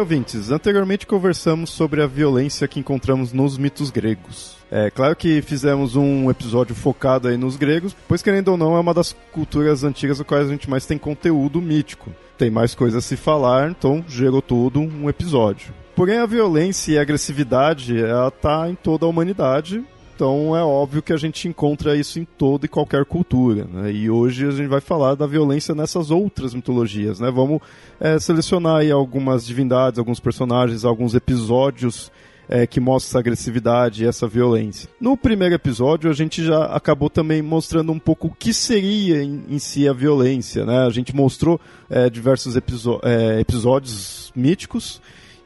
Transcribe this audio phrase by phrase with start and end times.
[0.00, 0.50] ouvintes.
[0.50, 4.56] Anteriormente conversamos sobre a violência que encontramos nos mitos gregos.
[4.70, 8.80] É claro que fizemos um episódio focado aí nos gregos, pois querendo ou não é
[8.80, 12.10] uma das culturas antigas das quais a gente mais tem conteúdo mítico.
[12.38, 15.74] Tem mais coisas a se falar, então gerou todo um episódio.
[15.94, 19.84] Porém, a violência e a agressividade, ela tá em toda a humanidade,
[20.20, 23.64] então é óbvio que a gente encontra isso em toda e qualquer cultura.
[23.64, 23.90] Né?
[23.90, 27.18] E hoje a gente vai falar da violência nessas outras mitologias.
[27.18, 27.30] Né?
[27.30, 27.62] Vamos
[27.98, 32.12] é, selecionar algumas divindades, alguns personagens, alguns episódios
[32.50, 34.90] é, que mostram essa agressividade e essa violência.
[35.00, 39.46] No primeiro episódio, a gente já acabou também mostrando um pouco o que seria em,
[39.48, 40.66] em si a violência.
[40.66, 40.80] Né?
[40.80, 45.00] A gente mostrou é, diversos é, episódios míticos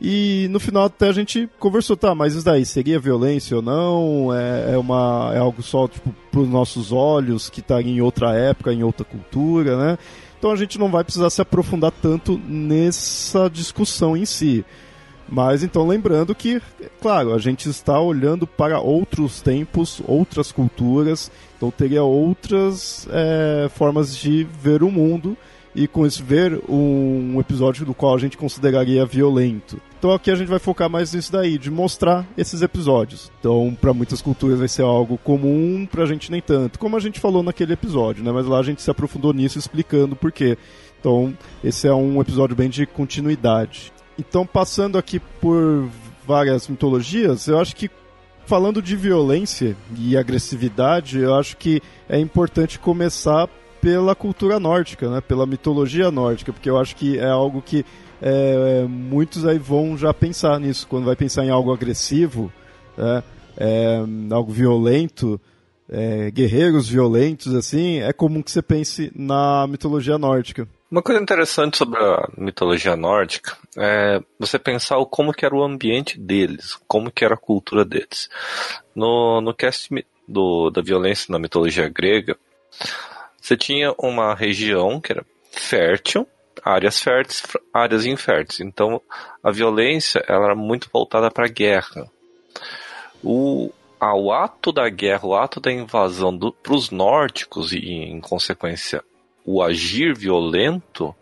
[0.07, 4.35] e no final até a gente conversou, tá, mas isso daí seria violência ou não?
[4.35, 8.35] É, é, uma, é algo só tipo, para os nossos olhos, que está em outra
[8.35, 9.99] época, em outra cultura, né?
[10.39, 14.63] Então a gente não vai precisar se aprofundar tanto nessa discussão em si.
[15.27, 16.61] Mas então lembrando que,
[17.01, 24.15] claro, a gente está olhando para outros tempos, outras culturas, então teria outras é, formas
[24.15, 25.35] de ver o mundo
[25.75, 29.81] e com isso ver um episódio do qual a gente consideraria violento.
[30.05, 33.33] Então aqui a gente vai focar mais nisso daí, de mostrar esses episódios.
[33.41, 36.79] Então, para muitas culturas vai ser algo comum, pra gente nem tanto.
[36.79, 38.31] Como a gente falou naquele episódio, né?
[38.31, 40.59] Mas lá a gente se aprofundou nisso explicando por quê.
[41.01, 41.33] Então,
[41.65, 43.95] esse é um episódio bem de continuidade.
[44.19, 45.89] Então, passando aqui por
[46.27, 47.91] várias mitologias, eu acho que
[48.45, 53.49] falando de violência e agressividade, eu acho que é importante começar
[53.81, 55.23] pela cultura nórdica, né?
[55.23, 57.87] pela mitologia nórdica, porque eu acho que é algo que
[58.27, 62.51] é, muitos aí vão já pensar nisso, quando vai pensar em algo agressivo,
[62.97, 63.23] né?
[63.55, 63.99] é,
[64.31, 65.39] algo violento,
[65.91, 70.67] é, guerreiros violentos, assim, é comum que você pense na mitologia nórdica.
[70.91, 76.19] Uma coisa interessante sobre a mitologia nórdica é você pensar como que era o ambiente
[76.19, 78.31] deles, como que era a cultura deles.
[78.95, 79.91] No, no cast
[80.27, 82.39] do, da violência na mitologia grega,
[83.39, 86.27] você tinha uma região que era fértil,
[86.63, 87.43] áreas férteis,
[87.73, 88.61] áreas inférteis.
[88.61, 89.01] Então,
[89.43, 92.11] a violência ela era muito voltada para a guerra.
[93.23, 93.71] O,
[94.33, 99.03] ato da guerra, o ato da invasão para os nórdicos e, em consequência,
[99.45, 101.15] o agir violento,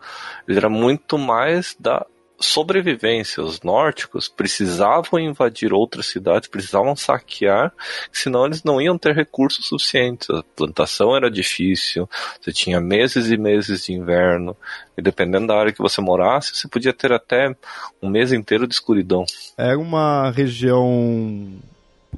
[0.47, 2.07] ele era muito mais da
[2.45, 3.43] sobrevivência.
[3.43, 7.73] Os nórdicos precisavam invadir outras cidades, precisavam saquear,
[8.13, 10.29] senão eles não iam ter recursos suficientes.
[10.31, 12.09] A plantação era difícil,
[12.41, 14.57] você tinha meses e meses de inverno,
[14.97, 17.55] e dependendo da área que você morasse, você podia ter até
[18.03, 19.25] um mês inteiro de escuridão.
[19.57, 21.61] Era uma região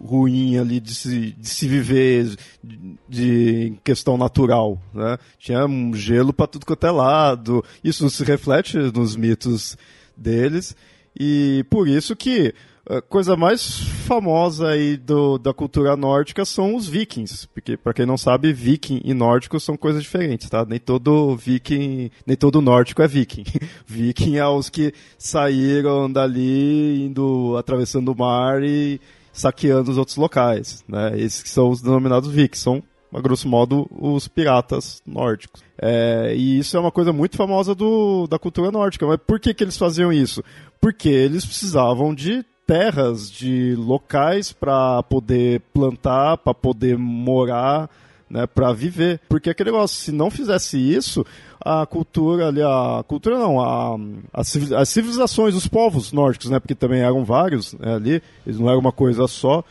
[0.03, 5.19] ruim ali de se, de se viver de, de questão natural, né?
[5.39, 7.65] Tinha um gelo para tudo quanto é lado.
[7.83, 9.77] Isso se reflete nos mitos
[10.16, 10.77] deles.
[11.19, 12.55] E por isso que
[12.89, 18.05] a coisa mais famosa aí do, da cultura nórdica são os vikings, porque para quem
[18.05, 20.65] não sabe, viking e nórdico são coisas diferentes, tá?
[20.66, 23.45] Nem todo viking, nem todo nórdico é viking.
[23.87, 29.01] viking é os que saíram dali indo atravessando o mar e
[29.33, 31.19] saqueando os outros locais, né?
[31.19, 32.83] Esses que são os denominados vikings, são
[33.15, 35.63] a grosso modo, os piratas nórdicos.
[35.81, 39.07] É, e isso é uma coisa muito famosa do, da cultura nórdica.
[39.07, 40.43] Mas por que, que eles faziam isso?
[40.81, 47.89] Porque eles precisavam de terras, de locais para poder plantar, para poder morar,
[48.28, 49.21] né, para viver.
[49.28, 51.25] Porque aquele negócio, se não fizesse isso,
[51.60, 53.97] a cultura ali, a cultura não, a,
[54.33, 58.69] a, as civilizações, os povos nórdicos, né, porque também eram vários né, ali, eles não
[58.69, 59.63] eram uma coisa só,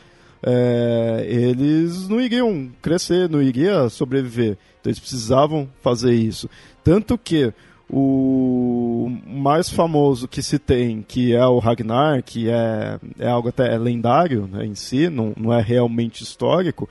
[0.46, 4.58] é, eles não iriam crescer, não iriam sobreviver.
[4.80, 6.48] Então eles precisavam fazer isso.
[6.82, 7.52] Tanto que
[7.88, 13.76] o mais famoso que se tem, que é o Ragnar, que é, é algo até
[13.78, 16.88] lendário né, em si, não, não é realmente histórico,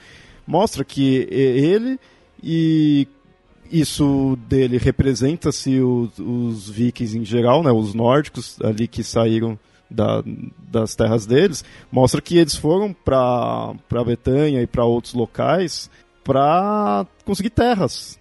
[0.48, 2.00] mostra que ele
[2.42, 3.08] e
[3.72, 9.58] isso dele representa-se os, os, vikings em geral, né, os nórdicos ali que saíram
[9.90, 10.24] da,
[10.72, 15.90] das terras deles, mostra que eles foram para Bretanha e para outros locais
[16.24, 18.20] para conseguir terras.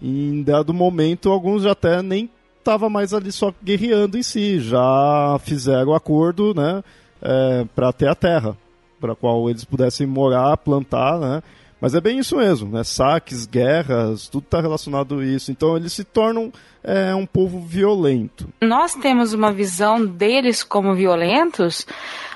[0.00, 4.58] E em dado momento, alguns já até nem estavam mais ali só guerreando em si,
[4.58, 6.82] já fizeram acordo né,
[7.20, 8.56] é, para ter a terra,
[8.98, 11.42] para qual eles pudessem morar, plantar, né?
[11.80, 12.82] Mas é bem isso mesmo, né?
[12.84, 15.50] Saques, guerras, tudo está relacionado a isso.
[15.50, 18.48] Então eles se tornam é, um povo violento.
[18.62, 21.86] Nós temos uma visão deles como violentos,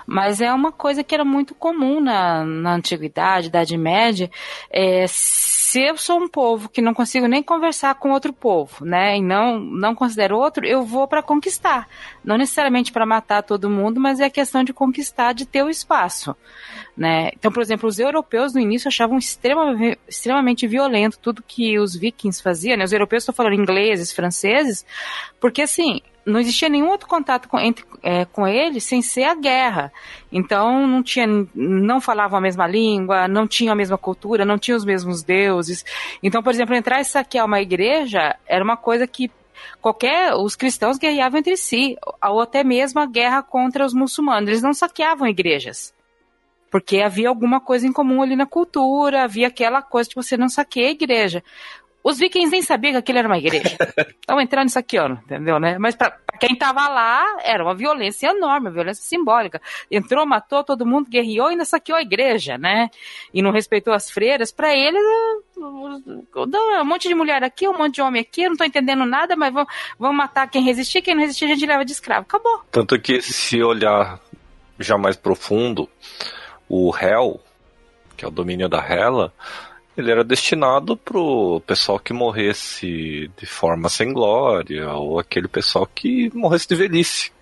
[0.06, 4.30] mas é uma coisa que era muito comum na, na antiguidade, Idade Média.
[4.70, 5.06] É,
[5.68, 9.22] se eu sou um povo que não consigo nem conversar com outro povo, né, e
[9.22, 11.86] não, não considero outro, eu vou para conquistar.
[12.24, 16.34] Não necessariamente para matar todo mundo, mas é questão de conquistar, de ter o espaço.
[16.96, 17.32] Né?
[17.34, 22.42] Então, por exemplo, os europeus no início achavam extremamente, extremamente violento tudo que os vikings
[22.42, 22.78] faziam.
[22.78, 22.84] Né?
[22.84, 24.86] Os europeus, estou falando ingleses, franceses,
[25.38, 29.34] porque assim, não existia nenhum outro contato com, entre, é, com eles sem ser a
[29.34, 29.92] guerra.
[30.30, 34.76] Então não tinha, não falavam a mesma língua, não tinham a mesma cultura, não tinham
[34.76, 35.84] os mesmos deuses.
[36.22, 39.30] Então, por exemplo, entrar e saquear uma igreja era uma coisa que
[39.80, 44.48] qualquer os cristãos guerreavam entre si, ou até mesmo a guerra contra os muçulmanos.
[44.48, 45.94] Eles não saqueavam igrejas.
[46.70, 50.50] Porque havia alguma coisa em comum ali na cultura, havia aquela coisa de você não
[50.50, 51.42] saquear a igreja.
[52.02, 53.76] Os vikings nem sabiam que aquilo era uma igreja.
[54.20, 55.78] Estão entrando nisso aqui, ó, entendeu, né?
[55.78, 59.60] Mas para quem estava lá, era uma violência enorme, uma violência simbólica.
[59.90, 62.88] Entrou, matou todo mundo, guerreou e ainda saqueou a igreja, né?
[63.34, 64.52] E não respeitou as freiras.
[64.52, 65.02] Para eles,
[65.56, 69.34] um monte de mulher aqui, um monte de homem aqui, eu não estou entendendo nada,
[69.36, 72.22] mas vamos, vamos matar quem resistir, quem não resistir a gente leva de escravo.
[72.22, 72.62] Acabou.
[72.70, 74.20] Tanto que se olhar
[74.78, 75.88] já mais profundo,
[76.68, 77.40] o Hel,
[78.16, 79.32] que é o domínio da Hela,
[80.00, 86.30] ele era destinado pro pessoal que morresse de forma sem glória, ou aquele pessoal que
[86.34, 87.32] morresse de velhice.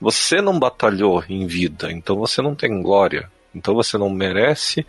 [0.00, 3.30] Você não batalhou em vida, então você não tem glória.
[3.54, 4.84] Então você não merece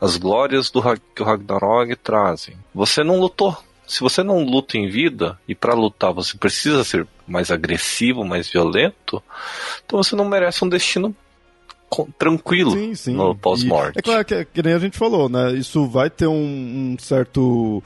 [0.00, 0.80] as glórias do
[1.14, 2.56] que o Ragnarok trazem.
[2.72, 3.56] Você não lutou.
[3.84, 8.48] Se você não luta em vida, e para lutar você precisa ser mais agressivo, mais
[8.48, 9.22] violento,
[9.84, 11.14] então você não merece um destino
[12.18, 13.14] tranquilo sim, sim.
[13.14, 13.98] no pós-morte.
[13.98, 15.52] É claro que, que, nem a gente falou, né?
[15.52, 17.82] Isso vai ter um, um certo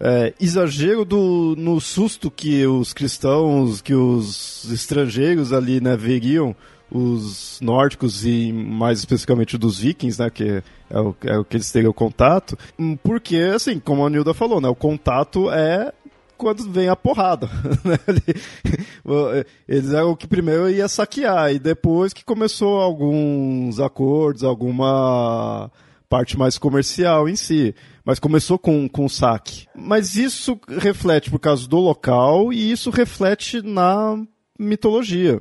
[0.00, 6.56] é, exagero do, no susto que os cristãos, que os estrangeiros ali, né, veriam
[6.90, 11.70] os nórdicos e mais especificamente dos vikings, né, que é o, é o que eles
[11.70, 12.58] teriam contato,
[13.02, 15.92] porque, assim, como a Nilda falou, né, o contato é
[16.40, 17.48] quando vem a porrada.
[17.84, 19.44] Né?
[19.68, 25.70] Eles eram o que primeiro ia saquear, e depois que começou alguns acordos, alguma
[26.08, 27.74] parte mais comercial em si.
[28.04, 29.66] Mas começou com, com saque.
[29.74, 34.22] Mas isso reflete por causa do local e isso reflete na
[34.58, 35.40] mitologia.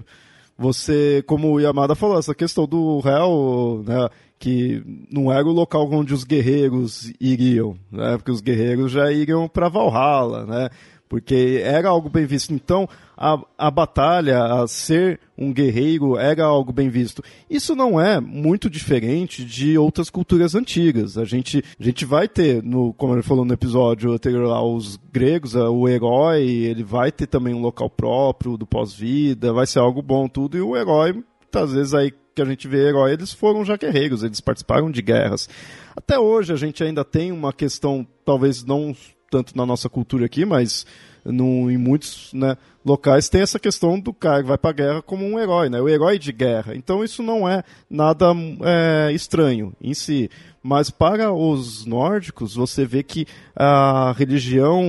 [0.57, 4.09] Você, como o Yamada falou, essa questão do réu, né,
[4.39, 4.81] que
[5.11, 8.15] não era o local onde os guerreiros iriam, né?
[8.17, 10.69] Porque os guerreiros já iriam para Valhalla, né?
[11.09, 12.53] Porque era algo bem visto.
[12.53, 17.21] Então, a, a batalha, a ser um guerreiro, era algo bem visto.
[17.49, 21.17] Isso não é muito diferente de outras culturas antigas.
[21.17, 24.97] A gente, a gente vai ter, no, como ele falou no episódio anterior lá, os
[25.11, 30.01] gregos, o herói, ele vai ter também um local próprio do pós-vida, vai ser algo
[30.01, 33.65] bom tudo, e o herói, às vezes aí que a gente vê herói, eles foram
[33.65, 35.49] já guerreiros, eles participaram de guerras.
[35.95, 38.95] Até hoje a gente ainda tem uma questão, talvez não
[39.29, 40.85] tanto na nossa cultura aqui, mas
[41.25, 45.01] no, em muitos né, locais tem essa questão do cara que vai para a guerra
[45.01, 45.81] como um herói, né?
[45.81, 46.73] o herói de guerra.
[46.75, 48.27] Então isso não é nada
[48.63, 50.29] é, estranho em si.
[50.63, 54.81] Mas para os nórdicos, você vê que a religião,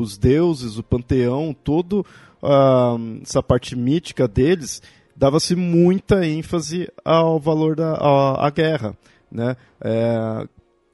[0.00, 4.82] os deuses, o panteão, toda uh, essa parte mítica deles,
[5.22, 8.98] dava-se muita ênfase ao valor da à, à guerra.
[9.30, 9.56] Né?
[9.80, 10.48] É,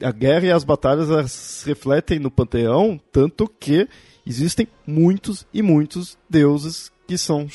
[0.04, 3.88] a guerra e as batalhas refletem no panteão, tanto que
[4.26, 7.48] existem muitos e muitos deuses que são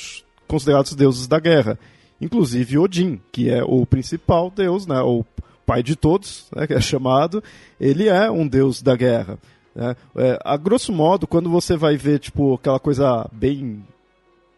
[0.48, 1.78] considerados deuses da guerra.
[2.20, 5.24] Inclusive Odin, que é o principal deus, né, o
[5.64, 7.40] pai de todos, né, que é chamado,
[7.80, 9.38] ele é um deus da guerra.
[9.76, 9.94] Né?
[10.16, 13.84] É, a grosso modo, quando você vai ver tipo aquela coisa bem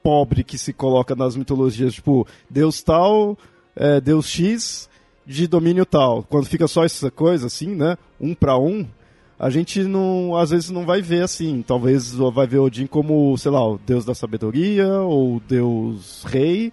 [0.07, 3.37] pobre que se coloca nas mitologias, tipo Deus tal,
[3.75, 4.89] é, Deus X,
[5.27, 6.23] de domínio tal.
[6.23, 7.99] Quando fica só essa coisa assim, né?
[8.21, 8.87] Um para um,
[9.37, 11.61] a gente não, às vezes não vai ver assim.
[11.67, 16.73] Talvez vai ver Odin como, sei lá, o deus da sabedoria ou deus rei.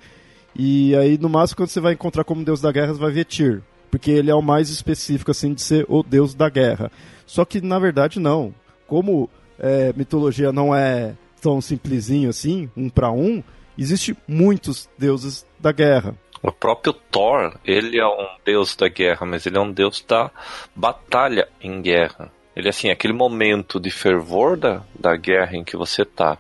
[0.55, 3.25] E aí, no máximo, quando você vai encontrar como deus da guerra, você vai ver
[3.25, 3.63] Tyr.
[3.89, 6.91] Porque ele é o mais específico, assim, de ser o deus da guerra.
[7.25, 8.53] Só que, na verdade, não.
[8.85, 13.43] Como é, mitologia não é tão simplesinho assim, um para um,
[13.77, 16.15] existe muitos deuses da guerra.
[16.41, 20.31] O próprio Thor, ele é um deus da guerra, mas ele é um deus da
[20.75, 22.31] batalha em guerra.
[22.55, 26.38] Ele, assim, aquele momento de fervor da, da guerra em que você tá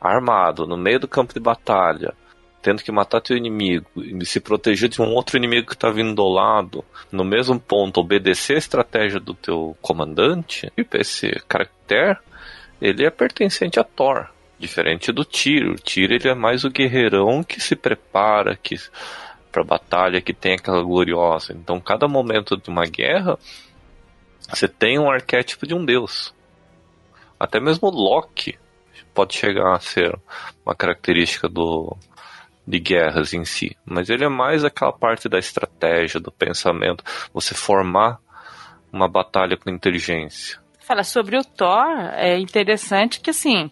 [0.00, 2.14] armado, no meio do campo de batalha,
[2.60, 6.14] tendo que matar teu inimigo e se proteger de um outro inimigo que tá vindo
[6.14, 12.18] do lado, no mesmo ponto, obedecer a estratégia do teu comandante, esse caractere,
[12.80, 14.28] ele é pertencente a Thor.
[14.58, 15.70] Diferente do Tyr.
[15.70, 18.76] O Tyr ele é mais o guerreirão que se prepara que
[19.50, 21.52] para batalha, que tem aquela gloriosa.
[21.52, 23.38] Então, cada momento de uma guerra,
[24.48, 26.34] você tem um arquétipo de um deus.
[27.38, 28.58] Até mesmo Loki
[29.14, 30.18] pode chegar a ser
[30.66, 31.96] uma característica do
[32.66, 37.54] de guerras em si, mas ele é mais aquela parte da estratégia, do pensamento, você
[37.54, 38.18] formar
[38.90, 40.58] uma batalha com inteligência.
[40.80, 43.70] Fala sobre o Thor, é interessante que assim,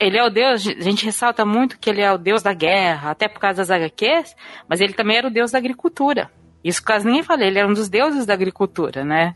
[0.00, 3.10] ele é o deus, a gente ressalta muito que ele é o deus da guerra,
[3.10, 4.34] até por causa das HQs,
[4.68, 6.30] mas ele também era o deus da agricultura.
[6.62, 9.34] Isso quase ninguém fala, ele era um dos deuses da agricultura, né?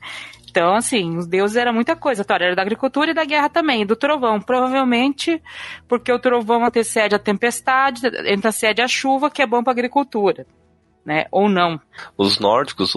[0.52, 2.24] Então, assim, os deuses era muita coisa.
[2.26, 4.38] Thor era da agricultura e da guerra também, do trovão.
[4.38, 5.42] Provavelmente
[5.88, 10.46] porque o trovão antecede a tempestade, antecede a chuva, que é bom para agricultura,
[11.06, 11.24] né?
[11.30, 11.80] Ou não.
[12.18, 12.92] Os nórdicos,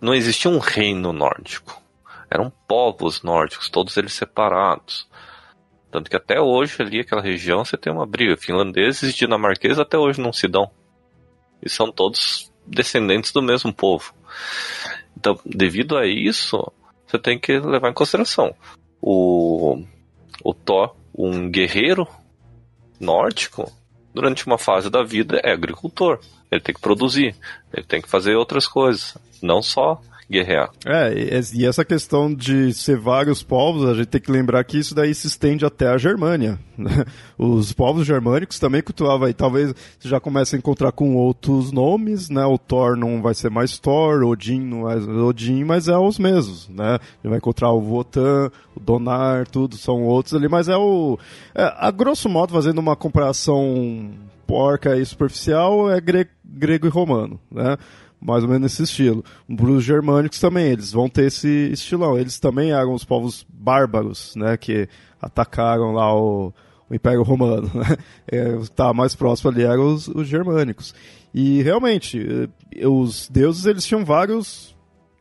[0.00, 1.82] não existia um reino nórdico.
[2.30, 5.06] Eram povos nórdicos, todos eles separados.
[5.96, 8.36] Tanto que até hoje ali, aquela região, você tem uma briga.
[8.36, 10.70] Finlandeses e dinamarqueses até hoje não se dão.
[11.62, 14.12] E são todos descendentes do mesmo povo.
[15.16, 16.70] Então, devido a isso,
[17.06, 18.54] você tem que levar em consideração.
[19.00, 19.82] O,
[20.44, 22.06] o Thor, um guerreiro
[23.00, 23.72] nórdico,
[24.12, 26.20] durante uma fase da vida é agricultor.
[26.50, 27.34] Ele tem que produzir,
[27.72, 30.70] ele tem que fazer outras coisas, não só guerrear.
[30.84, 31.12] É,
[31.54, 35.14] e essa questão de ser vários povos, a gente tem que lembrar que isso daí
[35.14, 36.58] se estende até a Germânia.
[36.76, 37.04] Né?
[37.38, 39.34] Os povos germânicos também cultuavam aí.
[39.34, 42.44] Talvez você já comece a encontrar com outros nomes, né?
[42.44, 46.68] O Thor não vai ser mais Thor, Odin não é Odin, mas é os mesmos,
[46.68, 46.98] né?
[47.22, 51.18] Você vai encontrar o Votan, o Donar, tudo, são outros ali, mas é o...
[51.54, 54.10] É, a grosso modo, fazendo uma comparação
[54.46, 57.76] porca e superficial, é gre grego e romano, né?
[58.20, 59.24] Mais ou menos nesse estilo.
[59.48, 62.18] Os germânicos também, eles vão ter esse estilão.
[62.18, 64.88] Eles também eram os povos bárbaros, né, que
[65.20, 66.52] atacaram lá o,
[66.88, 67.70] o Império Romano.
[67.74, 67.96] Né?
[68.28, 70.94] É, tá mais próximo ali eram os, os germânicos.
[71.34, 74.74] E realmente, eh, os deuses eles tinham vários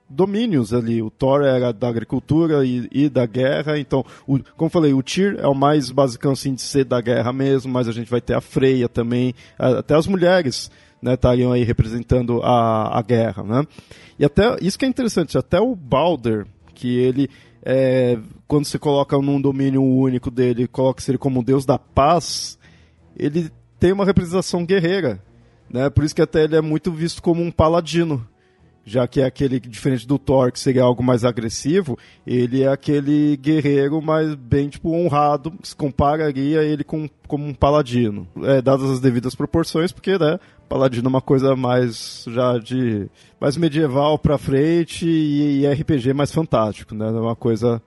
[0.09, 1.01] domínios ali.
[1.01, 5.37] O Thor era da agricultura e, e da guerra, então, o, como falei, o Tyr
[5.39, 8.33] é o mais basicão assim de ser da guerra mesmo, mas a gente vai ter
[8.33, 10.71] a Freya também, até as mulheres
[11.01, 13.67] né, estariam aí representando a, a guerra, né?
[14.17, 17.29] E até, isso que é interessante, até o Balder, que ele,
[17.63, 22.57] é, quando você coloca num domínio único dele, coloca ele como Deus da paz,
[23.17, 25.21] ele tem uma representação guerreira,
[25.69, 25.89] né?
[25.89, 28.25] Por isso que até ele é muito visto como um paladino,
[28.85, 33.35] já que é aquele diferente do Thor, que seria algo mais agressivo, ele é aquele
[33.37, 38.99] guerreiro mais bem tipo honrado, se compararia ele com como um paladino, é, dadas as
[38.99, 40.39] devidas proporções, porque né,
[40.69, 46.31] paladino é uma coisa mais já de mais medieval para frente e, e, RPG mais
[46.31, 47.09] fantástico, né?
[47.09, 47.81] Não é uma coisa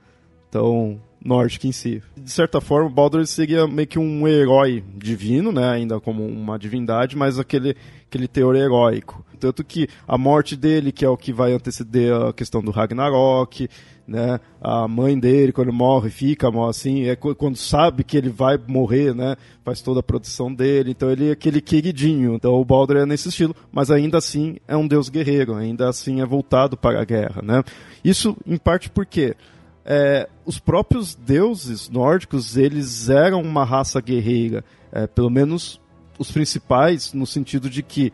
[0.51, 2.03] tão nórdica em si.
[2.17, 5.69] De certa forma, Baldur seria meio que um herói divino, né?
[5.71, 7.77] Ainda como uma divindade, mas aquele
[8.09, 9.25] aquele teor heróico.
[9.39, 13.69] Tanto que a morte dele, que é o que vai anteceder a questão do Ragnarok,
[14.07, 14.41] né?
[14.61, 19.37] A mãe dele, quando morre, fica assim, é quando sabe que ele vai morrer, né?
[19.63, 20.91] Faz toda a proteção dele.
[20.91, 22.35] Então ele é aquele queridinho.
[22.35, 26.21] Então o Baldur é nesse estilo, mas ainda assim é um deus guerreiro, ainda assim
[26.21, 27.63] é voltado para a guerra, né?
[28.03, 29.37] Isso em parte porque
[29.85, 35.81] é, os próprios deuses nórdicos, eles eram uma raça guerreira, é, pelo menos
[36.19, 38.13] os principais, no sentido de que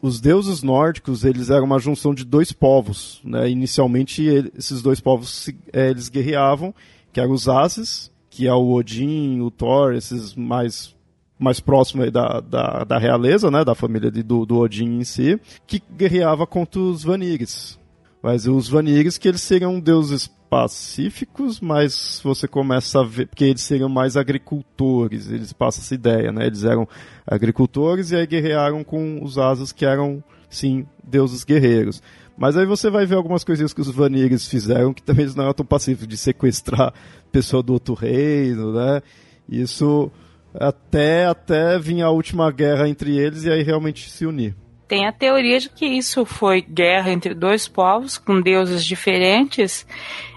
[0.00, 3.20] os deuses nórdicos eles eram uma junção de dois povos.
[3.24, 3.50] Né?
[3.50, 6.74] Inicialmente, ele, esses dois povos é, eles guerreavam,
[7.12, 10.94] que eram os Ases, que é o Odin, o Thor, esses mais
[11.38, 15.38] mais próximos da, da, da, realeza, né, da família de, do, do Odin em si,
[15.66, 17.78] que guerreava contra os Vanires.
[18.24, 23.60] Mas os Vanires que eles seriam deuses pacíficos, mas você começa a ver, porque eles
[23.60, 26.46] seriam mais agricultores, eles passam essa ideia, né?
[26.46, 26.88] Eles eram
[27.26, 32.02] agricultores e aí guerrearam com os asas que eram sim deuses guerreiros.
[32.34, 35.52] Mas aí você vai ver algumas coisinhas que os Vanires fizeram que também não eram
[35.52, 36.94] tão passivos, de sequestrar
[37.30, 39.02] pessoa do outro reino, né?
[39.46, 40.10] Isso
[40.54, 44.56] até, até vir a última guerra entre eles e aí realmente se unir.
[44.94, 49.84] Tem a teoria de que isso foi guerra entre dois povos com deuses diferentes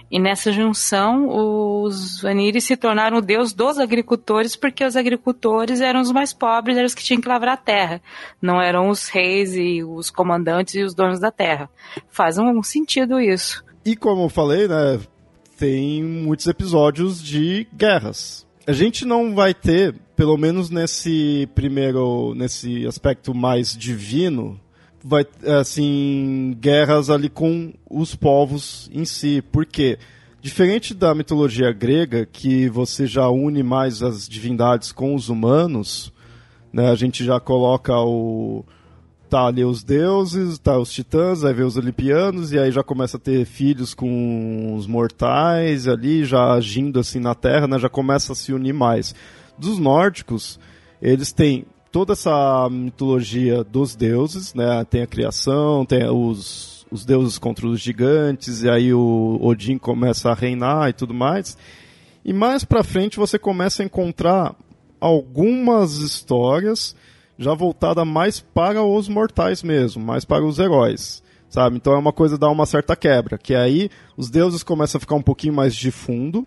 [0.09, 6.01] e nessa junção, os Vanires se tornaram o deus dos agricultores, porque os agricultores eram
[6.01, 8.01] os mais pobres, eram os que tinham que lavrar a terra.
[8.41, 11.69] Não eram os reis e os comandantes e os donos da terra.
[12.09, 13.63] Faz um sentido isso.
[13.85, 14.99] E como eu falei, né,
[15.55, 18.43] tem muitos episódios de guerras.
[18.65, 24.59] A gente não vai ter, pelo menos nesse primeiro, nesse aspecto mais divino,
[25.03, 29.99] vai assim guerras ali com os povos em si, porque
[30.41, 36.11] diferente da mitologia grega que você já une mais as divindades com os humanos,
[36.73, 36.89] né?
[36.89, 38.65] A gente já coloca o
[39.29, 43.17] tá ali os deuses, tá os titãs, aí vem os olimpianos e aí já começa
[43.17, 47.77] a ter filhos com os mortais ali já agindo assim na Terra, né?
[47.77, 49.13] Já começa a se unir mais.
[49.57, 50.59] Dos nórdicos,
[51.01, 54.85] eles têm toda essa mitologia dos deuses, né?
[54.85, 60.29] Tem a criação, tem os, os deuses contra os gigantes, e aí o Odin começa
[60.29, 61.57] a reinar e tudo mais.
[62.23, 64.55] E mais pra frente você começa a encontrar
[64.99, 66.95] algumas histórias
[67.37, 71.23] já voltada mais para os mortais mesmo, mais para os heróis.
[71.49, 71.77] Sabe?
[71.77, 75.15] Então é uma coisa dar uma certa quebra, que aí os deuses começam a ficar
[75.15, 76.45] um pouquinho mais de fundo,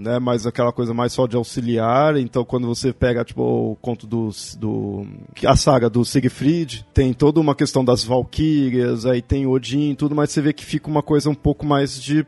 [0.00, 0.18] né?
[0.18, 2.16] Mas aquela coisa mais só de auxiliar.
[2.16, 5.06] Então, quando você pega, tipo, o conto do, do
[5.46, 10.30] a saga do Siegfried, tem toda uma questão das Valkyrias, aí tem Odin, tudo, mas
[10.30, 12.26] você vê que fica uma coisa um pouco mais de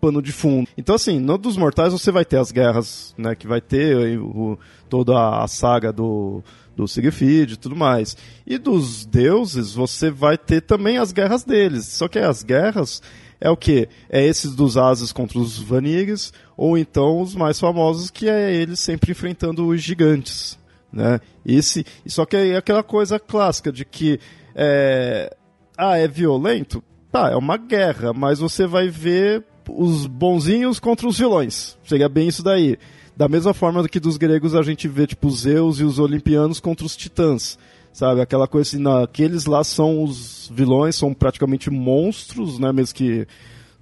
[0.00, 0.68] pano de fundo.
[0.76, 3.36] Então, assim, no dos mortais você vai ter as guerras, né?
[3.36, 6.42] Que vai ter o, toda a saga do
[6.74, 8.16] do Siegfried e tudo mais.
[8.46, 11.86] E dos deuses, você vai ter também as guerras deles.
[11.86, 13.02] Só que as guerras
[13.42, 13.88] é o que?
[14.08, 18.78] É esses dos Ases contra os Vanires, ou então os mais famosos, que é eles
[18.78, 20.56] sempre enfrentando os gigantes.
[20.92, 21.20] Né?
[21.44, 24.20] Esse, só que é aquela coisa clássica de que
[24.54, 25.36] é,
[25.76, 26.84] ah, é violento?
[27.10, 31.76] Tá, é uma guerra, mas você vai ver os bonzinhos contra os vilões.
[31.84, 32.78] Seria bem isso daí.
[33.16, 36.86] Da mesma forma que dos gregos a gente vê tipo Zeus e os olimpianos contra
[36.86, 37.58] os titãs
[37.92, 38.20] sabe?
[38.20, 42.72] Aquela coisa assim, aqueles lá são os vilões, são praticamente monstros, né?
[42.72, 43.26] Mesmo que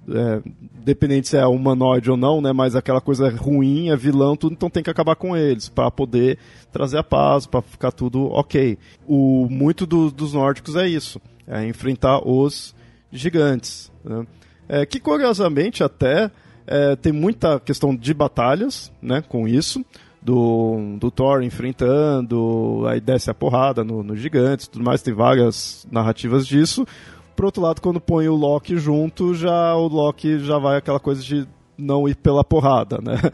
[0.09, 0.41] é,
[0.83, 2.51] dependente se é humanoide ou não, né?
[2.51, 6.37] Mas aquela coisa ruim, é vilão, tudo, então tem que acabar com eles para poder
[6.71, 8.77] trazer a paz, para ficar tudo ok.
[9.07, 12.75] O muito do, dos nórdicos é isso, é enfrentar os
[13.11, 14.25] gigantes, né?
[14.67, 16.31] É, que curiosamente até
[16.65, 19.21] é, tem muita questão de batalhas, né?
[19.21, 19.83] Com isso
[20.21, 25.87] do, do Thor enfrentando, aí desce a porrada no, no gigante tudo mais, tem várias
[25.91, 26.85] narrativas disso.
[27.35, 31.23] Por outro lado, quando põe o Loki junto, já o Loki já vai aquela coisa
[31.23, 33.15] de não ir pela porrada, né?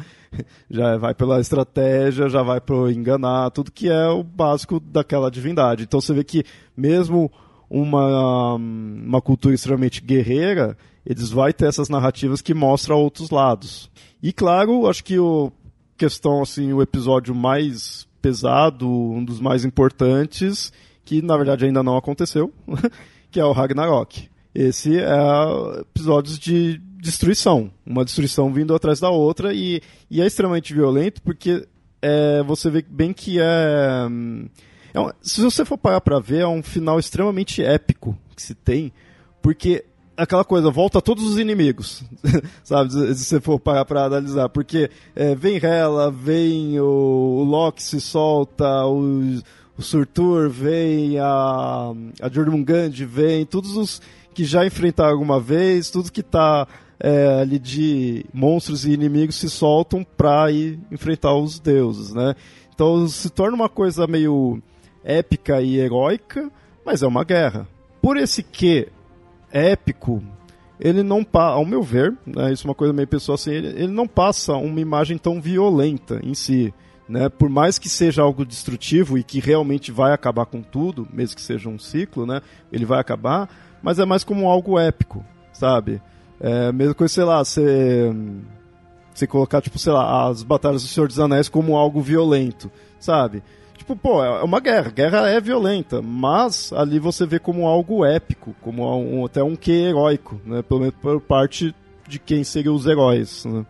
[0.69, 5.83] Já vai pela estratégia, já vai pro enganar, tudo que é o básico daquela divindade.
[5.83, 6.43] Então você vê que
[6.75, 7.31] mesmo
[7.69, 13.89] uma, uma cultura extremamente guerreira, eles vai ter essas narrativas que mostram outros lados.
[14.21, 15.51] E claro, acho que o
[15.97, 20.71] questão, assim, o episódio mais pesado, um dos mais importantes,
[21.03, 22.53] que na verdade ainda não aconteceu,
[23.31, 24.29] que é o Ragnarok.
[24.53, 30.73] Esse é episódios de destruição, uma destruição vindo atrás da outra e, e é extremamente
[30.73, 31.67] violento porque
[32.01, 34.07] é, você vê bem que é,
[34.93, 38.55] é um, se você for parar para ver é um final extremamente épico que se
[38.55, 38.91] tem
[39.41, 39.85] porque
[40.17, 42.03] aquela coisa, volta todos os inimigos,
[42.63, 42.91] sabe?
[42.91, 44.49] Se você for parar pra analisar.
[44.49, 49.39] Porque é, vem Hela, vem o, o Loki se solta, o,
[49.77, 54.01] o Surtur vem, a, a Jormungand vem, todos os
[54.33, 56.67] que já enfrentaram alguma vez, tudo que tá
[56.99, 62.35] é, ali de monstros e inimigos se soltam pra ir enfrentar os deuses, né?
[62.73, 64.61] Então se torna uma coisa meio
[65.03, 66.51] épica e heróica,
[66.85, 67.67] mas é uma guerra.
[68.01, 68.89] Por esse que
[69.51, 70.23] épico,
[70.79, 73.67] ele não passa, ao meu ver, né, isso é uma coisa meio pessoal assim, ele,
[73.67, 76.73] ele, não passa uma imagem tão violenta em si.
[77.09, 77.29] Né?
[77.29, 81.41] Por mais que seja algo destrutivo e que realmente vai acabar com tudo, mesmo que
[81.41, 82.41] seja um ciclo, né?
[82.71, 83.49] ele vai acabar,
[83.81, 86.01] mas é mais como algo épico, sabe?
[86.39, 88.11] É, mesmo coisa, sei lá, você,
[89.13, 93.41] você colocar, tipo, sei lá, as batalhas do Senhor dos Anéis como algo violento, sabe?
[93.77, 94.91] Tipo, pô, é uma guerra.
[94.91, 99.71] Guerra é violenta, mas ali você vê como algo épico, como um, até um que
[99.71, 100.61] heróico, né?
[100.61, 101.73] Pelo menos por parte
[102.07, 103.65] de quem seriam os heróis, né?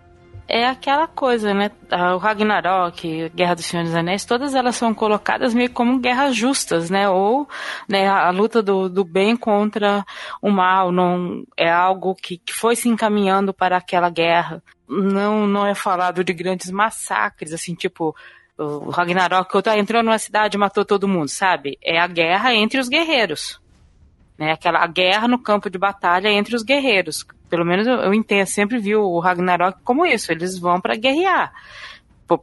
[0.47, 1.69] é aquela coisa, né?
[2.15, 6.89] O Ragnarok, Guerra dos Senhores dos Anéis, todas elas são colocadas meio como guerras justas,
[6.89, 7.09] né?
[7.09, 7.47] Ou
[7.87, 10.05] né, a luta do, do bem contra
[10.41, 14.63] o mal, não é algo que, que foi se encaminhando para aquela guerra.
[14.87, 18.15] Não, não é falado de grandes massacres, assim, tipo
[18.57, 21.77] o Ragnarok, entrou numa cidade e matou todo mundo, sabe?
[21.83, 23.61] É a guerra entre os guerreiros.
[24.37, 24.51] Né?
[24.51, 28.45] Aquela a guerra no campo de batalha entre os guerreiros pelo menos eu, eu entendo,
[28.45, 31.51] sempre vi o Ragnarok como isso, eles vão para guerrear.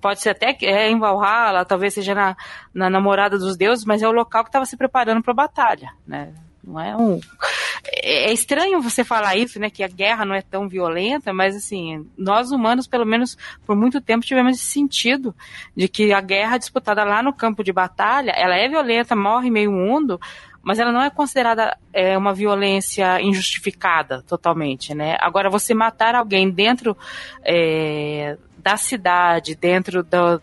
[0.00, 2.34] Pode ser até é, em Valhalla, talvez seja na,
[2.72, 5.90] na namorada dos deuses, mas é o local que estava se preparando para a batalha,
[6.06, 6.32] né?
[6.62, 7.20] Não é um.
[7.86, 9.70] É, é estranho você falar isso, né?
[9.70, 14.00] Que a guerra não é tão violenta, mas assim, nós humanos, pelo menos por muito
[14.00, 15.34] tempo, tivemos esse sentido
[15.76, 19.70] de que a guerra disputada lá no campo de batalha, ela é violenta, morre meio
[19.70, 20.20] mundo,
[20.62, 25.16] mas ela não é considerada é, uma violência injustificada totalmente, né?
[25.20, 26.96] Agora, você matar alguém dentro
[27.44, 30.40] é, da cidade, dentro do,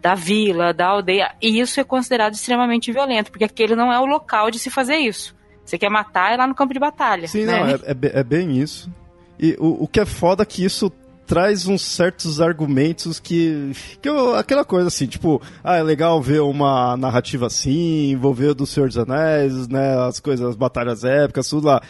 [0.00, 4.06] da vila, da aldeia, e isso é considerado extremamente violento, porque aquele não é o
[4.06, 5.34] local de se fazer isso.
[5.64, 7.26] Você quer matar é lá no campo de batalha.
[7.28, 7.60] Sim, né?
[7.60, 8.90] não, é, é, é bem isso.
[9.38, 10.92] E o, o que é foda é que isso
[11.26, 13.72] traz uns certos argumentos que.
[14.00, 18.66] que eu, aquela coisa assim, tipo, ah, é legal ver uma narrativa assim, envolver do
[18.66, 19.98] Senhor dos Anéis, né?
[19.98, 21.80] As coisas, as batalhas épicas, tudo lá.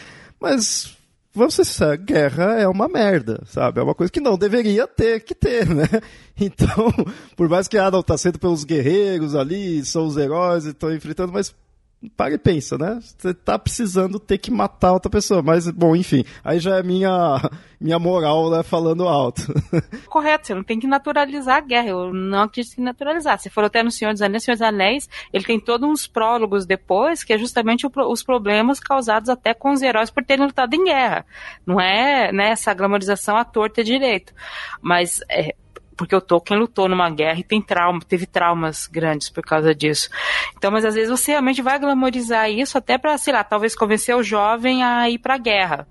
[0.41, 0.97] Mas.
[1.35, 3.81] Vamos ser sinceros, guerra é uma merda, sabe?
[3.81, 5.89] É uma coisa que não deveria ter que ter, né?
[6.39, 6.93] Então,
[7.37, 10.93] por mais que ah, não tá sendo pelos guerreiros ali, são os heróis e estão
[10.93, 11.55] enfrentando, mas
[12.17, 12.99] para e pensa, né?
[13.01, 15.43] Você tá precisando ter que matar outra pessoa.
[15.43, 17.41] Mas, bom, enfim, aí já é minha,
[17.81, 19.43] minha moral, né, falando alto.
[20.09, 21.89] Correto, você não tem que naturalizar a guerra.
[21.89, 23.39] Eu não em naturalizar.
[23.39, 26.67] Se for até no Senhor dos Anéis, Senhor dos Anéis, ele tem todos uns prólogos
[26.67, 30.75] depois, que é justamente o, os problemas causados até com os heróis por terem lutado
[30.75, 31.25] em guerra.
[31.67, 34.33] Não é né, essa glamorização à torta direito.
[34.81, 35.55] Mas é,
[36.03, 40.09] porque o Tolkien lutou numa guerra e tem trauma, teve traumas grandes por causa disso.
[40.57, 44.17] Então, mas às vezes você realmente vai glamorizar isso até para, sei lá, talvez convencer
[44.17, 45.87] o jovem a ir para a guerra.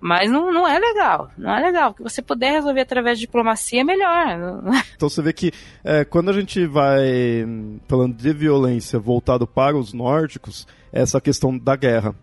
[0.00, 1.92] Mas não, não é legal, não é legal.
[1.92, 4.62] Que você puder resolver através de diplomacia é melhor.
[4.94, 5.52] Então você vê que
[5.84, 7.46] é, quando a gente vai
[7.88, 12.14] falando de violência voltado para os nórdicos, é essa questão da guerra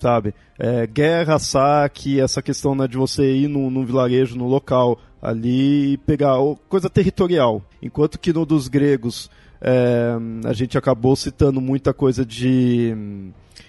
[0.00, 0.34] sabe?
[0.58, 5.92] É, guerra, saque, essa questão né, de você ir num, num vilarejo, no local ali
[5.92, 6.36] e pegar
[6.68, 7.62] coisa territorial.
[7.82, 12.94] Enquanto que no dos gregos é, a gente acabou citando muita coisa de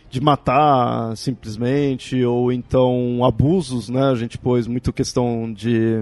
[0.10, 4.10] de matar simplesmente ou então abusos, né?
[4.10, 6.02] A gente pôs muito questão de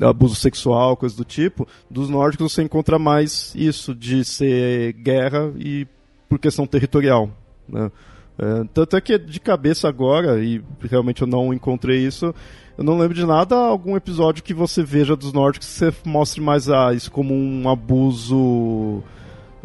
[0.00, 1.66] abuso sexual, coisa do tipo.
[1.88, 5.86] Dos nórdicos você encontra mais isso de ser guerra e
[6.28, 7.30] por questão territorial,
[7.68, 7.90] né?
[8.36, 12.34] É, tanto é que de cabeça agora, e realmente eu não encontrei isso,
[12.76, 16.40] eu não lembro de nada, algum episódio que você veja dos nórdicos que você mostre
[16.40, 19.02] mais ah, isso como um abuso,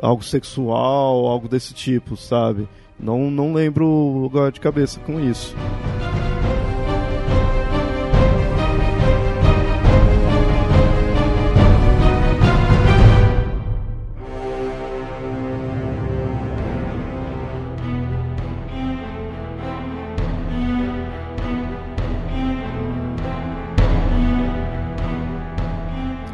[0.01, 2.67] algo sexual, algo desse tipo, sabe?
[2.99, 5.55] Não, não lembro agora de cabeça com isso.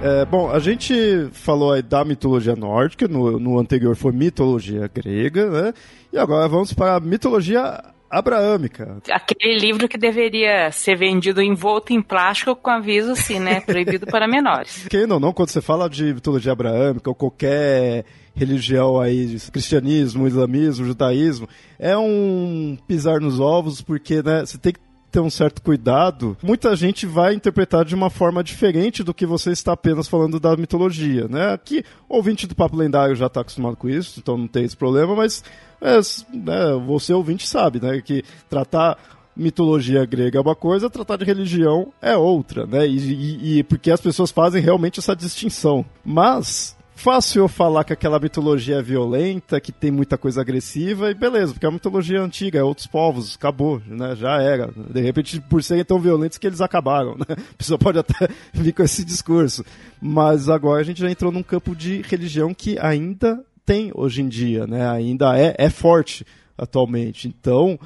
[0.06, 0.94] É, bom, a gente
[1.32, 5.74] falou aí da mitologia nórdica, no, no anterior foi mitologia grega, né?
[6.14, 9.00] E agora vamos para a mitologia abraâmica.
[9.10, 13.62] Aquele livro que deveria ser vendido envolto em plástico com aviso assim, né?
[13.66, 14.88] Proibido para menores.
[14.88, 20.86] Quem não, não, quando você fala de mitologia abraâmica ou qualquer religião aí, cristianismo, islamismo,
[20.86, 24.80] judaísmo, é um pisar nos ovos, porque né, você tem que
[25.16, 29.52] ter um certo cuidado, muita gente vai interpretar de uma forma diferente do que você
[29.52, 31.54] está apenas falando da mitologia, né?
[31.54, 35.16] Aqui, ouvinte do Papo Lendário já está acostumado com isso, então não tem esse problema,
[35.16, 35.42] mas
[35.80, 36.00] é,
[36.36, 38.02] né, você ouvinte sabe, né?
[38.02, 38.98] Que tratar
[39.34, 42.86] mitologia grega é uma coisa, tratar de religião é outra, né?
[42.86, 45.86] E, e, e, porque as pessoas fazem realmente essa distinção.
[46.04, 51.14] Mas fácil eu falar que aquela mitologia é violenta, que tem muita coisa agressiva, e
[51.14, 54.16] beleza, porque é uma mitologia antiga, é outros povos, acabou, né?
[54.16, 54.72] Já era.
[54.90, 57.26] De repente, por serem tão violentos que eles acabaram, né?
[57.30, 59.64] A pessoa pode até vir com esse discurso.
[60.02, 64.28] Mas agora a gente já entrou num campo de religião que ainda tem hoje em
[64.28, 64.90] dia, né?
[64.90, 66.26] Ainda é, é forte
[66.58, 67.28] atualmente.
[67.28, 67.80] Então,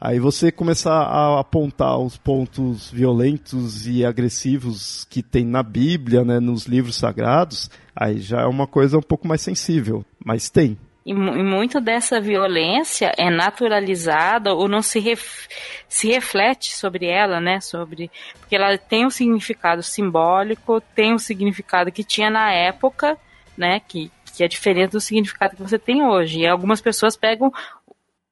[0.00, 6.40] Aí você começar a apontar os pontos violentos e agressivos que tem na Bíblia, né,
[6.40, 10.02] nos livros sagrados, aí já é uma coisa um pouco mais sensível.
[10.24, 10.78] Mas tem.
[11.04, 15.48] E, e, muito dessa violência é naturalizada ou não se, ref,
[15.88, 17.60] se reflete sobre ela, né?
[17.60, 23.18] Sobre, porque ela tem um significado simbólico, tem um significado que tinha na época,
[23.56, 23.80] né?
[23.80, 26.40] Que, que é diferente do significado que você tem hoje.
[26.40, 27.52] E algumas pessoas pegam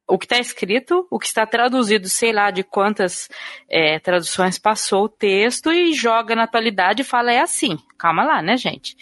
[0.08, 3.28] o que está escrito, o que está traduzido, sei lá de quantas
[3.68, 7.78] é, traduções passou o texto e joga na atualidade e fala é assim.
[7.98, 8.96] Calma lá, né, gente?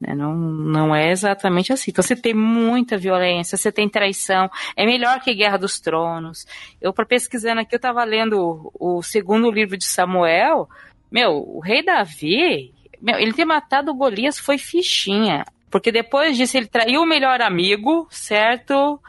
[0.00, 0.14] Né?
[0.14, 1.90] Não, não é exatamente assim.
[1.90, 4.48] Então você tem muita violência, você tem traição.
[4.76, 6.46] É melhor que Guerra dos Tronos.
[6.80, 10.68] Eu, para pesquisando aqui, eu estava lendo o, o, segundo livro de Samuel.
[11.10, 15.44] Meu, o rei Davi, meu, ele ter matado Golias foi fichinha.
[15.68, 19.00] Porque depois disso ele traiu o melhor amigo, certo?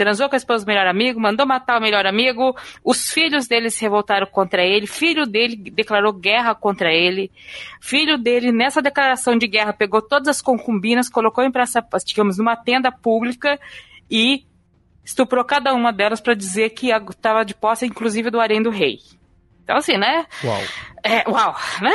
[0.00, 3.68] Transou com a esposa do melhor amigo, mandou matar o melhor amigo, os filhos dele
[3.68, 7.30] se revoltaram contra ele, filho dele declarou guerra contra ele,
[7.82, 12.56] filho dele, nessa declaração de guerra, pegou todas as concubinas, colocou em praça, digamos, numa
[12.56, 13.60] tenda pública
[14.10, 14.46] e
[15.04, 19.00] estuprou cada uma delas para dizer que estava de posse, inclusive, do harém do rei.
[19.62, 20.24] Então, assim, né?
[20.42, 20.62] Uau.
[21.04, 21.92] É, uau, né?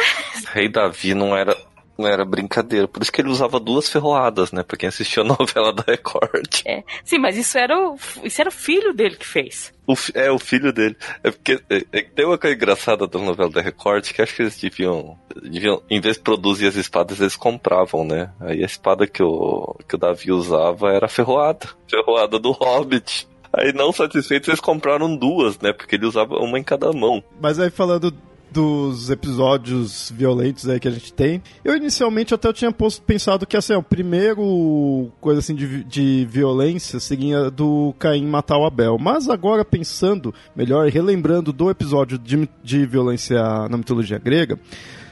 [0.53, 1.57] Rei Davi não era
[1.97, 2.87] não era brincadeira.
[2.87, 4.63] Por isso que ele usava duas ferroadas, né?
[4.63, 6.61] Pra quem assistiu a novela da Record.
[6.65, 6.83] É.
[7.03, 9.73] Sim, mas isso era, o, isso era o filho dele que fez.
[9.87, 10.95] O, é, o filho dele.
[11.23, 14.41] É porque é, é, tem uma coisa engraçada da novela da Record que acho que
[14.41, 15.81] eles deviam, deviam.
[15.89, 18.31] Em vez de produzir as espadas, eles compravam, né?
[18.39, 21.67] Aí a espada que o, que o Davi usava era a ferroada.
[21.89, 23.27] Ferroada do Hobbit.
[23.53, 25.71] Aí não satisfeitos, eles compraram duas, né?
[25.71, 27.23] Porque ele usava uma em cada mão.
[27.39, 28.13] Mas aí falando
[28.51, 31.41] dos episódios violentos aí que a gente tem.
[31.63, 36.99] Eu inicialmente até tinha posto, pensado que assim, o primeiro coisa assim de, de violência
[36.99, 38.97] seria do Caim matar o Abel.
[38.97, 44.59] Mas agora pensando melhor, relembrando do episódio de, de violência na mitologia grega,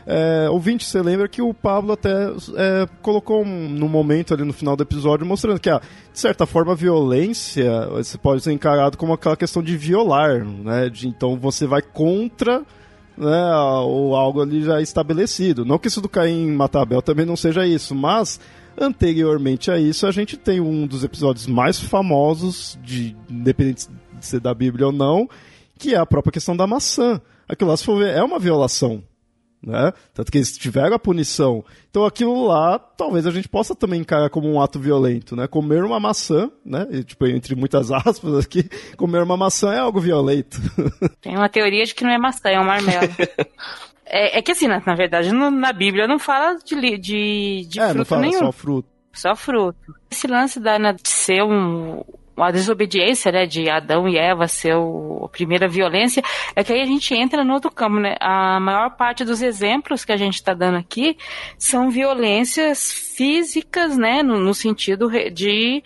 [0.06, 2.12] é, ouvinte, você lembra que o Pablo até
[2.56, 6.46] é, colocou um, no momento ali no final do episódio mostrando que, ah, de certa
[6.46, 10.89] forma, a violência você pode ser encarado como aquela questão de violar, né?
[10.89, 12.63] De, então você vai contra
[13.17, 15.65] né, ou algo ali já estabelecido.
[15.65, 18.39] Não que isso do Caim matar Abel também não seja isso, mas
[18.78, 23.88] anteriormente a isso a gente tem um dos episódios mais famosos, de independente
[24.19, 25.30] de ser da Bíblia ou não,
[25.78, 27.21] que é a própria questão da maçã.
[27.47, 29.04] Aquilo lá, se for ver, é uma violação
[29.65, 29.93] né?
[30.13, 31.63] Tanto que eles tiveram a punição.
[31.89, 35.47] Então aquilo lá, talvez a gente possa também encarar como um ato violento, né?
[35.47, 36.86] Comer uma maçã, né?
[36.91, 40.60] E, tipo, entre muitas aspas aqui, comer uma maçã é algo violento.
[41.21, 43.13] Tem uma teoria de que não é maçã, é um marmelo.
[44.06, 47.80] é, é, que assim, na, na verdade, no, na Bíblia não fala de, de, de
[47.80, 48.39] é, fruto não fala nenhum.
[48.39, 48.89] só fruto.
[49.13, 49.95] Só fruto.
[50.10, 52.04] Esse lance da, de ser um,
[52.38, 56.24] a desobediência né, de Adão e Eva ser o, a primeira violência,
[56.56, 58.15] é que aí a gente entra no outro campo, né?
[58.19, 61.17] A maior parte dos exemplos que a gente está dando aqui
[61.58, 64.24] são violências físicas, né?
[64.24, 65.84] No, no sentido de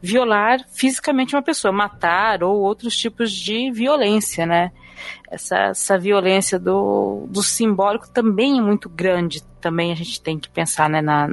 [0.00, 4.72] violar fisicamente uma pessoa, matar ou outros tipos de violência, né?
[5.30, 9.42] Essa, essa violência do, do simbólico também é muito grande.
[9.60, 11.28] Também a gente tem que pensar né, na,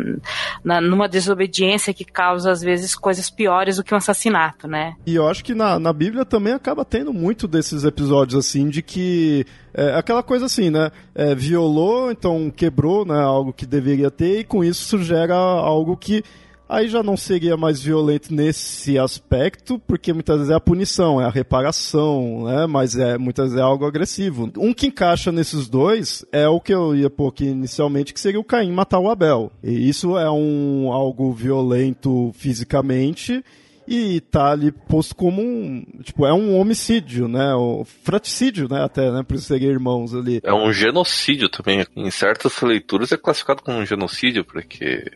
[0.64, 4.94] na, numa desobediência que causa, às vezes, coisas piores do que um assassinato, né?
[5.06, 8.84] E eu acho que na, na Bíblia também acaba tendo muito desses episódios, assim, de
[8.84, 10.92] que é, aquela coisa assim, né?
[11.16, 16.24] É, violou, então quebrou né, algo que deveria ter, e com isso gera algo que
[16.70, 21.26] aí já não seria mais violento nesse aspecto, porque muitas vezes é a punição, é
[21.26, 22.68] a reparação, né?
[22.68, 24.52] Mas é muitas vezes é algo agressivo.
[24.56, 28.40] Um que encaixa nesses dois é o que eu ia pôr aqui inicialmente, que seria
[28.40, 29.52] o Caim matar o Abel.
[29.64, 33.44] E isso é um algo violento fisicamente
[33.92, 39.12] e tá ali posto como um, tipo, é um homicídio, né, o fraticídio, né, até,
[39.12, 40.40] né, por serem irmãos ali.
[40.44, 45.12] É um genocídio também, em certas leituras é classificado como um genocídio, porque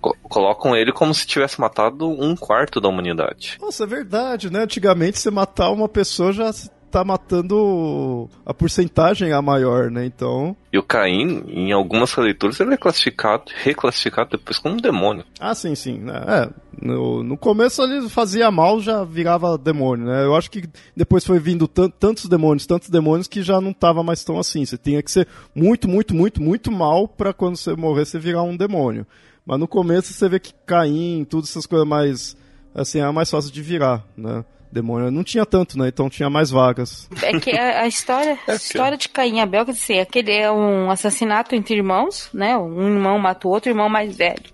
[0.00, 3.56] co colocam ele como se tivesse matado um quarto da humanidade.
[3.60, 6.50] Nossa, é verdade, né, antigamente você matar uma pessoa já
[6.92, 10.04] tá matando a porcentagem a maior, né?
[10.04, 10.54] Então.
[10.72, 15.24] E o Caim, em algumas releituras, ele é classificado, reclassificado depois como um demônio.
[15.40, 15.98] Ah, sim, sim.
[15.98, 16.22] Né?
[16.28, 16.50] É,
[16.80, 20.24] no, no começo ele fazia mal, já virava demônio, né?
[20.24, 24.22] Eu acho que depois foi vindo tantos demônios, tantos demônios que já não tava mais
[24.22, 24.64] tão assim.
[24.64, 28.42] Você tinha que ser muito, muito, muito, muito mal para quando você morrer você virar
[28.42, 29.06] um demônio.
[29.46, 32.36] Mas no começo você vê que Caim, tudo essas coisas mais
[32.74, 34.44] assim, é mais fácil de virar, né?
[34.72, 35.88] Demônio não tinha tanto, né?
[35.88, 37.08] Então tinha mais vagas.
[37.22, 40.50] É que a, a história, a história de Caim e Abel, quer dizer, aquele é
[40.50, 42.56] um assassinato entre irmãos, né?
[42.56, 44.50] Um irmão mata o outro irmão mais velho.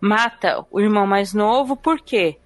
[0.00, 2.36] Mata o irmão mais novo, por quê?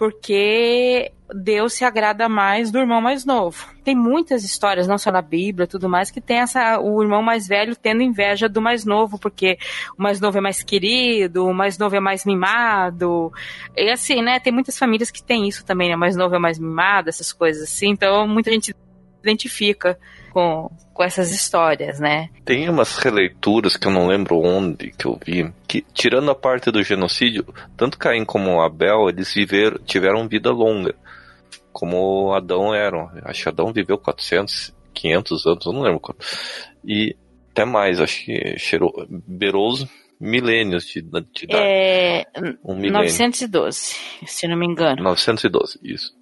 [0.00, 3.66] Porque Deus se agrada mais do irmão mais novo.
[3.84, 7.46] Tem muitas histórias, não só na Bíblia, tudo mais, que tem essa o irmão mais
[7.46, 9.58] velho tendo inveja do mais novo, porque
[9.98, 13.30] o mais novo é mais querido, o mais novo é mais mimado.
[13.76, 14.40] E assim, né?
[14.40, 15.96] Tem muitas famílias que tem isso também, né?
[15.96, 17.90] O mais novo é mais mimado, essas coisas assim.
[17.90, 18.74] Então, muita gente
[19.20, 19.98] identifica
[20.32, 22.28] com, com essas histórias, né?
[22.44, 26.70] Tem umas releituras que eu não lembro onde que eu vi, que tirando a parte
[26.70, 30.94] do genocídio, tanto Caim como Abel, eles viveram, tiveram vida longa,
[31.72, 33.10] como Adão eram.
[33.24, 36.24] Acho que Adão viveu 400, 500 anos, eu não lembro quanto.
[36.84, 37.16] E
[37.50, 39.86] até mais, acho que cheirou, beirou os
[40.20, 41.62] milênios de, de idade.
[41.62, 42.26] É,
[42.64, 45.02] um 912, se não me engano.
[45.02, 46.19] 912, isso.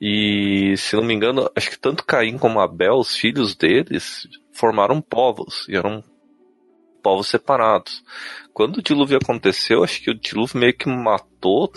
[0.00, 5.00] E, se não me engano, acho que tanto Caim como Abel, os filhos deles, formaram
[5.00, 6.02] povos, e eram
[7.02, 8.02] povos separados.
[8.52, 11.72] Quando o dilúvio aconteceu, acho que o dilúvio meio que matou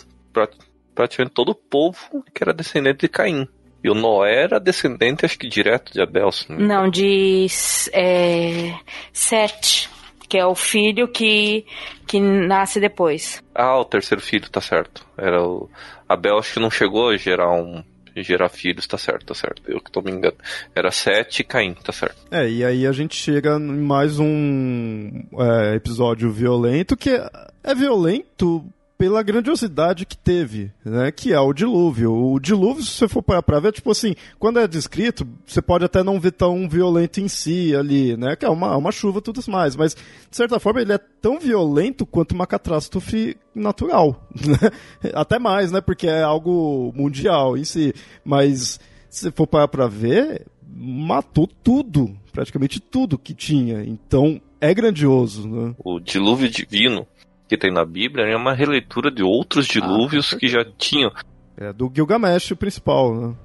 [0.93, 3.47] praticamente todo o povo que era descendente de Caim.
[3.83, 6.29] E o Noé era descendente, acho que direto de Abel.
[6.47, 7.47] Não, não de
[7.91, 8.73] é,
[9.11, 9.89] Sete,
[10.29, 11.65] que é o filho que,
[12.07, 13.43] que nasce depois.
[13.53, 15.05] Ah, o terceiro filho, tá certo.
[15.17, 15.69] Era o
[16.07, 17.83] Acho que não chegou a gerar um
[18.15, 19.63] gerar filhos, tá certo, tá certo.
[19.65, 20.37] Eu que tô me enganando.
[20.75, 22.17] Era Sete e Caim, tá certo.
[22.29, 27.27] É, e aí a gente chega em mais um é, episódio violento que é,
[27.63, 28.63] é violento
[28.97, 31.11] pela grandiosidade que teve, né?
[31.11, 32.13] Que é o dilúvio.
[32.13, 36.03] O dilúvio, se você for parar ver, tipo assim, quando é descrito, você pode até
[36.03, 38.35] não ver tão violento em si ali, né?
[38.35, 39.75] Que é uma, uma chuva tudo mais.
[39.75, 44.29] Mas, de certa forma, ele é tão violento quanto uma catástrofe natural.
[44.43, 45.11] Né?
[45.13, 45.79] Até mais, né?
[45.79, 47.93] Porque é algo mundial em si.
[48.23, 48.79] Mas,
[49.09, 52.15] se for parar pra ver, matou tudo.
[52.31, 53.83] Praticamente tudo que tinha.
[53.83, 55.75] Então, é grandioso, né?
[55.83, 57.07] O dilúvio divino
[57.53, 61.11] que tem na Bíblia é uma releitura de outros ah, dilúvios ah, que já tinham.
[61.55, 63.35] É do Gilgamesh o principal, né?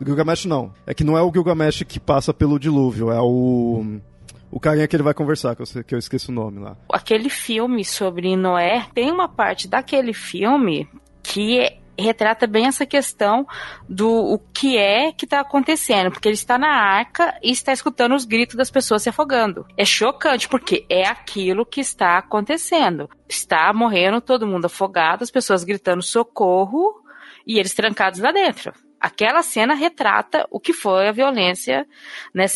[0.00, 0.72] Do Gilgamesh não.
[0.84, 4.00] É que não é o Gilgamesh que passa pelo dilúvio, é o
[4.50, 6.76] o carinha que ele vai conversar, que eu, que eu esqueço o nome lá.
[6.92, 10.86] Aquele filme sobre Noé, tem uma parte daquele filme
[11.22, 13.46] que é retrata bem essa questão
[13.88, 18.14] do o que é que está acontecendo, porque ele está na arca e está escutando
[18.14, 19.66] os gritos das pessoas se afogando.
[19.76, 23.08] É chocante, porque é aquilo que está acontecendo.
[23.28, 27.02] Está morrendo todo mundo afogado, as pessoas gritando socorro
[27.46, 28.72] e eles trancados lá dentro.
[29.00, 31.86] Aquela cena retrata o que foi a violência,
[32.32, 32.46] né,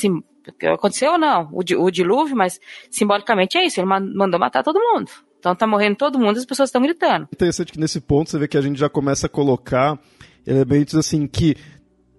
[0.73, 5.11] aconteceu ou não, o dilúvio, mas simbolicamente é isso, ele mandou matar todo mundo.
[5.39, 7.29] Então tá morrendo todo mundo e as pessoas estão gritando.
[7.33, 9.99] Interessante que nesse ponto você vê que a gente já começa a colocar
[10.47, 11.57] elementos assim que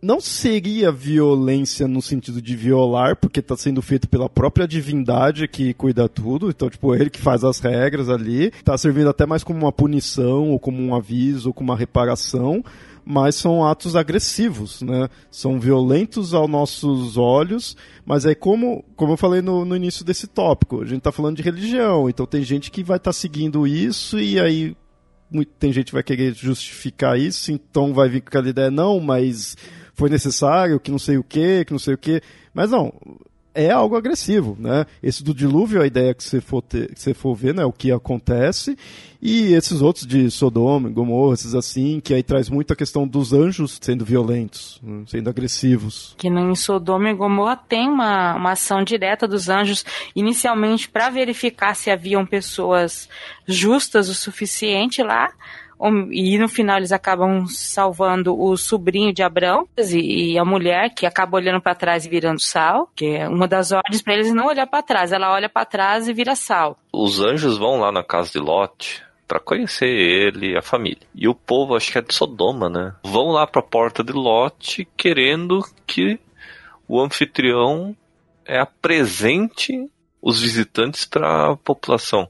[0.01, 5.73] não seria violência no sentido de violar, porque está sendo feito pela própria divindade que
[5.73, 9.59] cuida tudo, então, tipo, ele que faz as regras ali, está servindo até mais como
[9.59, 12.63] uma punição, ou como um aviso, ou como uma reparação,
[13.09, 15.07] mas são atos agressivos, né?
[15.31, 20.27] São violentos aos nossos olhos, mas aí como, como eu falei no, no início desse
[20.27, 23.65] tópico, a gente está falando de religião, então tem gente que vai estar tá seguindo
[23.65, 24.75] isso e aí
[25.57, 29.55] tem gente que vai querer justificar isso, então vai vir com aquela ideia, não, mas
[29.93, 32.21] foi necessário, que não sei o que, que não sei o que.
[32.53, 32.93] Mas não,
[33.57, 34.85] é algo agressivo, né?
[35.01, 37.71] Esse do dilúvio, a ideia que você for, ter, que você for ver, né, o
[37.71, 38.77] que acontece,
[39.19, 43.33] e esses outros de Sodoma, Gomorra, esses assim, que aí traz muito a questão dos
[43.33, 46.13] anjos sendo violentos, né, sendo agressivos.
[46.19, 49.83] Que em Sodoma e Gomorra tem uma, uma ação direta dos anjos,
[50.15, 53.09] inicialmente para verificar se haviam pessoas
[53.47, 55.33] justas o suficiente lá,
[56.11, 61.37] e no final eles acabam salvando o sobrinho de Abrão e a mulher que acaba
[61.37, 64.67] olhando para trás e virando sal, que é uma das ordens para eles não olhar
[64.67, 66.77] para trás, ela olha para trás e vira sal.
[66.91, 71.05] Os anjos vão lá na casa de Lot para conhecer ele e a família.
[71.13, 72.95] E o povo, acho que é de Sodoma, né?
[73.03, 76.19] Vão lá para a porta de Lot querendo que
[76.87, 77.95] o anfitrião
[78.45, 82.29] é, apresente os visitantes para a população.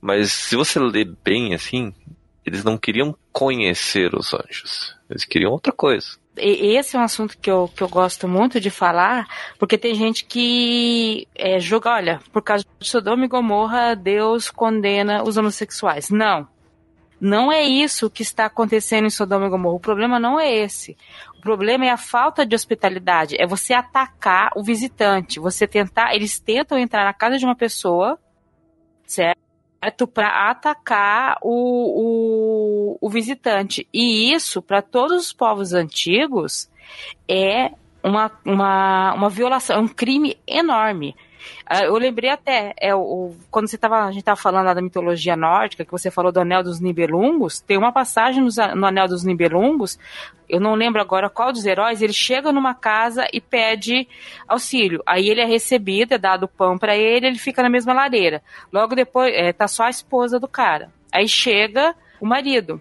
[0.00, 1.94] Mas se você ler bem assim,
[2.44, 4.96] eles não queriam conhecer os anjos.
[5.08, 6.18] Eles queriam outra coisa.
[6.36, 10.24] Esse é um assunto que eu, que eu gosto muito de falar, porque tem gente
[10.24, 16.10] que é, julga, olha, por causa de Sodoma e Gomorra, Deus condena os homossexuais.
[16.10, 16.48] Não.
[17.20, 19.76] Não é isso que está acontecendo em Sodoma e Gomorra.
[19.76, 20.96] O problema não é esse.
[21.38, 23.36] O problema é a falta de hospitalidade.
[23.40, 25.38] É você atacar o visitante.
[25.38, 26.14] Você tentar.
[26.14, 28.18] Eles tentam entrar na casa de uma pessoa,
[29.06, 29.43] certo?
[30.06, 33.86] Para atacar o, o, o visitante.
[33.92, 36.70] E isso, para todos os povos antigos,
[37.28, 37.72] é
[38.02, 41.16] uma, uma, uma violação, é um crime enorme.
[41.66, 45.36] Ah, eu lembrei até, é, o, quando você tava, a gente estava falando da mitologia
[45.36, 49.24] nórdica, que você falou do Anel dos Nibelungos, tem uma passagem no, no Anel dos
[49.24, 49.98] Nibelungos,
[50.48, 54.06] eu não lembro agora qual dos heróis, ele chega numa casa e pede
[54.46, 55.02] auxílio.
[55.06, 58.42] Aí ele é recebido, é dado pão para ele, ele fica na mesma lareira.
[58.72, 60.90] Logo depois, é, tá só a esposa do cara.
[61.10, 62.80] Aí chega o marido.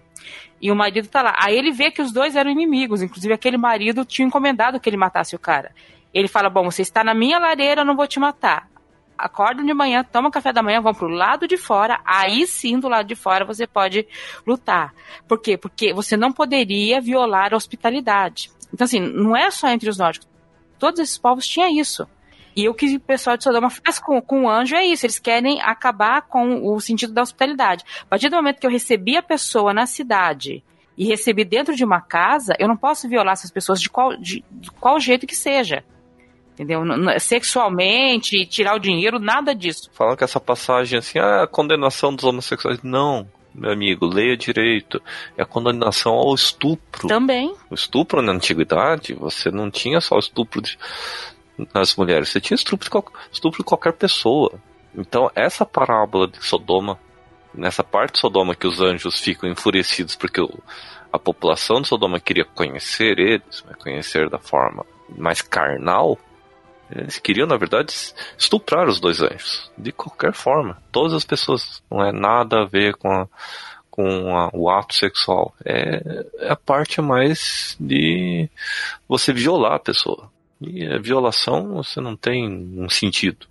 [0.62, 1.36] E o marido tá lá.
[1.38, 3.02] Aí ele vê que os dois eram inimigos.
[3.02, 5.72] Inclusive, aquele marido tinha encomendado que ele matasse o cara.
[6.14, 8.70] Ele fala: Bom, você está na minha lareira, eu não vou te matar.
[9.18, 12.00] Acordam de manhã, tomam café da manhã, vão pro lado de fora.
[12.04, 14.08] Aí sim, do lado de fora, você pode
[14.46, 14.94] lutar.
[15.28, 15.58] Por quê?
[15.58, 18.52] Porque você não poderia violar a hospitalidade.
[18.74, 20.28] Então, assim, não é só entre os nórdicos.
[20.80, 22.08] Todos esses povos tinham isso.
[22.56, 25.20] E o que o pessoal de Sodoma faz com, com o anjo é isso, eles
[25.20, 27.84] querem acabar com o sentido da hospitalidade.
[28.02, 30.64] A partir do momento que eu recebi a pessoa na cidade
[30.98, 34.44] e recebi dentro de uma casa, eu não posso violar essas pessoas de qual, de,
[34.52, 35.84] de qual jeito que seja.
[36.54, 36.84] Entendeu?
[37.20, 39.90] Sexualmente, tirar o dinheiro, nada disso.
[39.92, 42.84] Falando que essa passagem assim, ah, a condenação dos homossexuais.
[42.84, 45.02] Não, meu amigo, leia direito.
[45.36, 47.08] É a condenação ao estupro.
[47.08, 47.56] Também.
[47.72, 50.78] O estupro na antiguidade, você não tinha só o estupro de,
[51.74, 54.54] nas mulheres, você tinha estupro de, estupro de qualquer pessoa.
[54.96, 57.00] Então, essa parábola de Sodoma,
[57.54, 60.52] nessa parte de Sodoma que os anjos ficam enfurecidos porque o,
[61.12, 64.86] a população de Sodoma queria conhecer eles, conhecer da forma
[65.16, 66.18] mais carnal,
[66.96, 67.94] eles queriam, na verdade,
[68.38, 69.72] estuprar os dois anjos.
[69.78, 70.78] De qualquer forma.
[70.92, 71.82] Todas as pessoas.
[71.90, 73.28] Não é nada a ver com, a,
[73.90, 75.54] com a, o ato sexual.
[75.66, 78.50] É, é, a parte mais de
[79.08, 80.32] você violar a pessoa.
[80.62, 83.48] E a violação você não tem um sentido.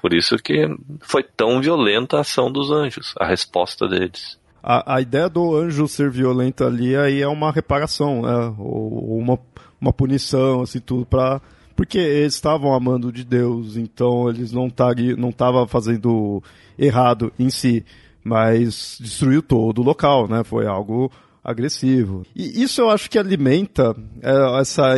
[0.00, 0.66] Por isso que
[1.00, 4.36] foi tão violenta a ação dos anjos, a resposta deles.
[4.60, 8.54] A, a ideia do anjo ser violento ali aí é uma reparação, né?
[8.58, 9.38] ou, ou uma,
[9.80, 11.40] uma punição, assim, tudo para
[11.74, 16.42] porque eles estavam amando de Deus, então eles não estavam não tava fazendo
[16.78, 17.84] errado em si,
[18.24, 20.44] mas destruiu todo o local, né?
[20.44, 21.10] Foi algo
[21.42, 22.24] agressivo.
[22.34, 24.94] E isso eu acho que alimenta é, essa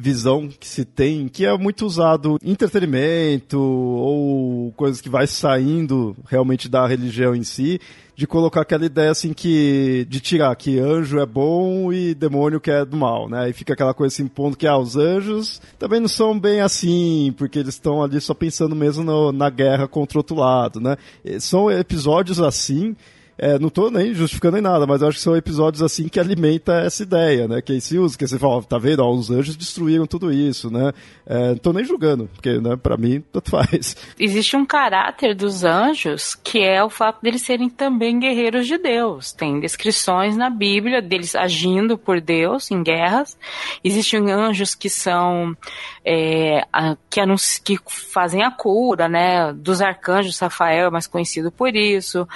[0.00, 6.16] visão que se tem, que é muito usado em entretenimento ou coisas que vai saindo
[6.28, 7.80] realmente da religião em si,
[8.18, 12.68] de colocar aquela ideia assim que de tirar que anjo é bom e demônio que
[12.68, 13.48] é do mal, né?
[13.48, 17.32] E fica aquela coisa assim pondo que ah, os anjos também não são bem assim,
[17.38, 20.96] porque eles estão ali só pensando mesmo no, na guerra contra o outro lado, né?
[21.38, 22.96] São episódios assim
[23.38, 26.18] é, não tô nem justificando em nada, mas eu acho que são episódios assim que
[26.18, 27.62] alimenta essa ideia, né?
[27.62, 28.98] Que se usa, que você fala, tá vendo?
[29.00, 30.92] Ó, os anjos destruíram tudo isso, né?
[31.24, 33.96] É, não tô nem julgando, porque, né, pra mim, tanto faz.
[34.18, 39.32] Existe um caráter dos anjos que é o fato deles serem também guerreiros de Deus.
[39.32, 43.38] Tem descrições na Bíblia deles agindo por Deus em guerras.
[43.84, 45.56] Existem anjos que são
[46.04, 46.62] é,
[47.08, 47.20] que,
[47.62, 49.52] que fazem a cura, né?
[49.52, 52.26] Dos arcanjos, Rafael é mais conhecido por isso.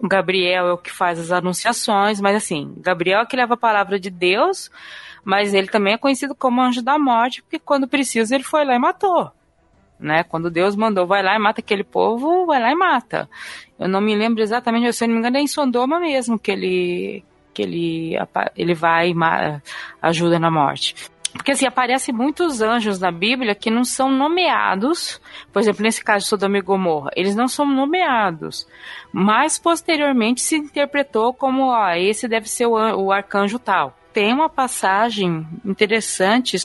[0.00, 3.56] O Gabriel é o que faz as anunciações, mas assim, Gabriel é que leva a
[3.56, 4.70] palavra de Deus,
[5.24, 8.74] mas ele também é conhecido como anjo da morte, porque quando precisa ele foi lá
[8.74, 9.30] e matou.
[9.98, 10.24] Né?
[10.24, 13.28] Quando Deus mandou, vai lá e mata aquele povo, vai lá e mata.
[13.78, 16.50] Eu não me lembro exatamente, se eu não me engano, é em Sondoma mesmo que
[16.50, 17.24] ele
[17.54, 18.16] que ele,
[18.56, 19.14] ele vai e
[20.02, 20.96] ajuda na morte.
[21.34, 25.20] Porque assim, aparecem muitos anjos na Bíblia que não são nomeados.
[25.52, 28.66] Por exemplo, nesse caso de Sodoma e Gomorra, eles não são nomeados.
[29.12, 33.98] Mas posteriormente se interpretou como, ó, esse deve ser o, o arcanjo tal.
[34.12, 36.64] Tem uma passagem interessante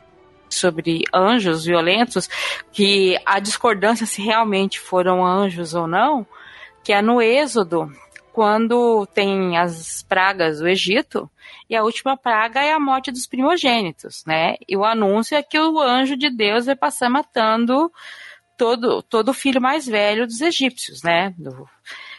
[0.49, 2.27] sobre anjos violentos,
[2.71, 6.25] que a discordância se realmente foram anjos ou não,
[6.83, 7.91] que é no Êxodo,
[8.31, 11.29] quando tem as pragas do Egito,
[11.69, 14.55] e a última praga é a morte dos primogênitos, né?
[14.67, 17.91] E o anúncio é que o anjo de Deus vai passar matando
[18.57, 21.33] todo todo o filho mais velho dos egípcios, né?
[21.37, 21.67] Do,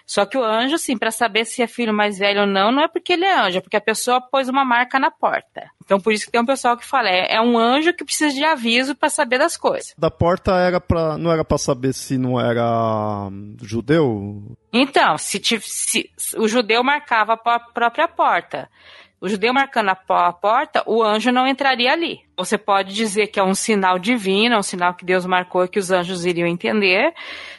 [0.07, 2.83] só que o anjo, assim, para saber se é filho mais velho ou não, não
[2.83, 5.71] é porque ele é anjo, é porque a pessoa pôs uma marca na porta.
[5.85, 8.35] Então por isso que tem um pessoal que fala, é, é um anjo que precisa
[8.35, 9.95] de aviso para saber das coisas.
[9.97, 14.57] Da porta era para não era para saber se não era hum, judeu?
[14.73, 18.69] Então, se, se, o judeu marcava a própria porta
[19.21, 22.21] o judeu marcando a porta, o anjo não entraria ali.
[22.37, 25.79] Você pode dizer que é um sinal divino, é um sinal que Deus marcou que
[25.79, 27.13] os anjos iriam entender,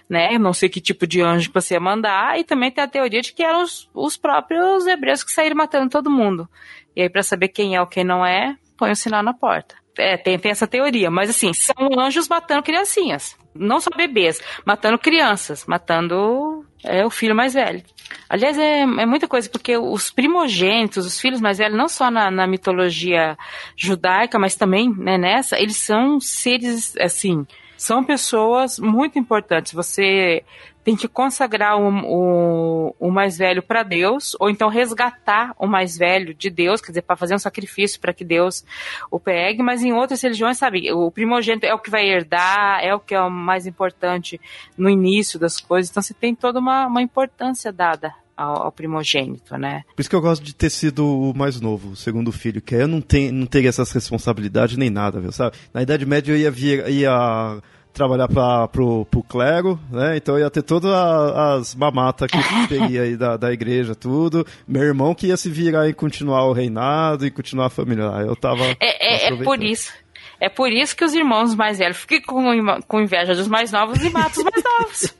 [0.09, 0.33] né?
[0.33, 2.87] Eu não sei que tipo de anjo que você ia mandar, e também tem a
[2.87, 6.49] teoria de que eram os, os próprios hebreus que saíram matando todo mundo.
[6.95, 9.33] E aí, para saber quem é ou quem não é, põe o um sinal na
[9.33, 9.75] porta.
[9.97, 13.37] É, tem, tem essa teoria, mas assim, são anjos matando criancinhas.
[13.53, 17.83] Não só bebês, matando crianças, matando é, o filho mais velho.
[18.29, 22.29] Aliás, é, é muita coisa, porque os primogênitos, os filhos mais velhos, não só na,
[22.29, 23.37] na mitologia
[23.75, 27.45] judaica, mas também né, nessa, eles são seres, assim,
[27.77, 29.73] são pessoas muito importantes.
[29.73, 30.43] Você
[30.83, 35.97] tem que consagrar o, o, o mais velho para Deus, ou então resgatar o mais
[35.97, 38.65] velho de Deus, quer dizer, para fazer um sacrifício para que Deus
[39.09, 42.93] o pegue, mas em outras religiões, sabe, o primogênito é o que vai herdar, é
[42.93, 44.39] o que é o mais importante
[44.77, 49.83] no início das coisas, então você tem toda uma, uma importância dada ao, primogênito, né?
[49.95, 52.73] Por isso que eu gosto de ter sido o mais novo, o segundo filho, que
[52.73, 55.55] eu não, tenho, não teria essas responsabilidades nem nada, viu, sabe?
[55.73, 57.61] Na Idade Média eu ia, vir, ia
[57.93, 60.17] trabalhar para pro, pro clero, né?
[60.17, 64.45] Então ia ter todas as mamatas que teria aí da, da igreja, tudo.
[64.67, 68.03] Meu irmão que ia se virar e continuar o reinado e continuar a família.
[68.25, 68.63] Eu tava.
[68.79, 69.91] É, é, é por isso.
[70.39, 74.03] É por isso que os irmãos mais velhos ficam com, com inveja dos mais novos
[74.03, 75.15] e matam os mais novos.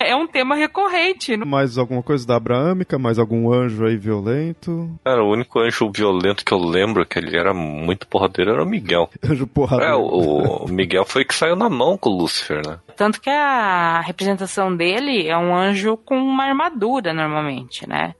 [0.10, 1.36] é um tema recorrente.
[1.36, 2.98] Mais alguma coisa da Abraâmica?
[2.98, 4.90] Mais algum anjo aí violento?
[5.04, 8.66] Cara, o único anjo violento que eu lembro que ele era muito porradeiro era o
[8.66, 9.08] Miguel.
[9.22, 9.92] Anjo porradeiro.
[9.92, 12.78] É, o, o Miguel foi que saiu na mão com o Lúcifer, né?
[12.96, 18.14] Tanto que a representação dele é um anjo com uma armadura, normalmente, né?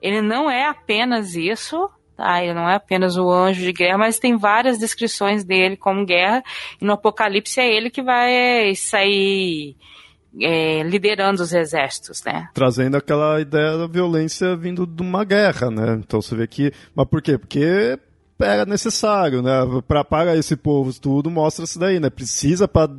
[0.00, 2.42] Ele não é apenas isso, Tá?
[2.42, 6.42] Ele não é apenas o anjo de guerra, mas tem várias descrições dele como guerra,
[6.82, 9.76] e no Apocalipse é ele que vai sair
[10.40, 12.48] é, liderando os exércitos, né?
[12.54, 16.00] Trazendo aquela ideia da violência vindo de uma guerra, né?
[16.04, 16.72] Então você vê que.
[16.94, 17.38] Mas por quê?
[17.38, 17.98] Porque
[18.40, 19.60] era necessário, né?
[19.86, 22.10] Para para esse povo tudo mostra isso daí, né?
[22.10, 22.90] Precisa para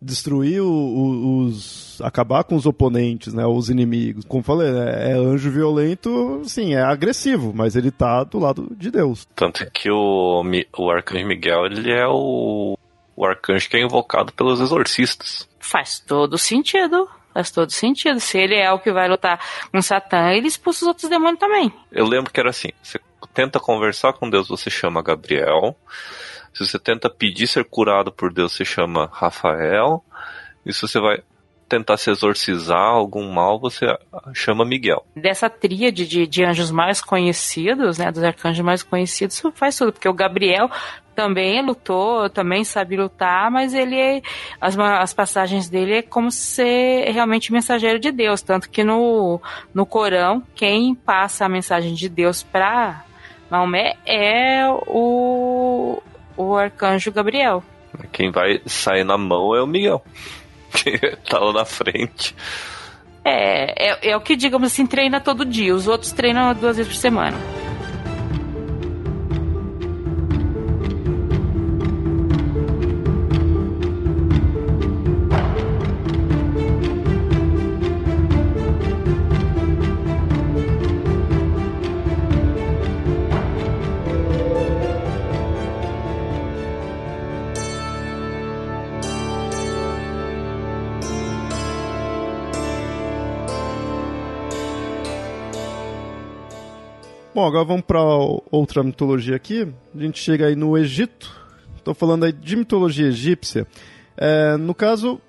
[0.00, 2.00] destruir o, o, os.
[2.02, 3.44] acabar com os oponentes, né?
[3.46, 4.24] Os inimigos.
[4.24, 8.90] Como falei, né, é anjo violento, sim, é agressivo, mas ele tá do lado de
[8.90, 9.26] Deus.
[9.34, 10.42] Tanto que o,
[10.76, 12.76] o arcanjo Miguel, ele é o,
[13.18, 15.48] o arcanjo que é invocado pelos exorcistas.
[15.58, 17.08] Faz todo sentido.
[17.34, 18.20] Faz todo sentido.
[18.20, 19.40] Se ele é o que vai lutar
[19.72, 21.72] com Satã, ele expulsa os outros demônios também.
[21.90, 23.00] Eu lembro que era assim: você
[23.34, 25.76] tenta conversar com Deus, você chama Gabriel.
[26.54, 30.02] Se você tenta pedir ser curado por Deus, você chama Rafael.
[30.64, 31.20] E se você vai
[31.68, 33.86] tentar se exorcizar algum mal, você
[34.32, 35.04] chama Miguel.
[35.14, 40.08] Dessa tríade de, de anjos mais conhecidos, né, dos arcanjos mais conhecidos, faz tudo, porque
[40.08, 40.70] o Gabriel
[41.14, 44.22] também lutou, também sabe lutar, mas ele
[44.60, 49.40] as, as passagens dele é como ser realmente mensageiro de Deus, tanto que no,
[49.74, 53.04] no Corão, quem passa a mensagem de Deus para
[53.50, 56.00] Maomé é o
[56.36, 57.64] o arcanjo Gabriel.
[58.12, 60.04] Quem vai sair na mão é o Miguel.
[60.72, 62.34] Que tá lá na frente.
[63.24, 65.74] É, é, é o que, digamos assim, treina todo dia.
[65.74, 67.36] Os outros treinam duas vezes por semana.
[97.48, 98.00] Agora vamos para
[98.50, 99.66] outra mitologia aqui.
[99.94, 101.34] A gente chega aí no Egito.
[101.76, 103.66] Estou falando aí de mitologia egípcia.
[104.16, 105.20] É, no caso,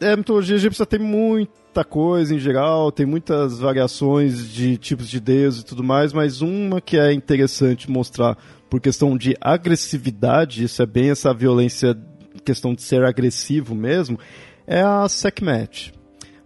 [0.00, 5.20] é, a mitologia egípcia tem muita coisa em geral, tem muitas variações de tipos de
[5.20, 8.36] deuses e tudo mais, mas uma que é interessante mostrar
[8.70, 11.96] por questão de agressividade, isso é bem essa violência,
[12.44, 14.18] questão de ser agressivo mesmo,
[14.66, 15.92] é a Sekhmet.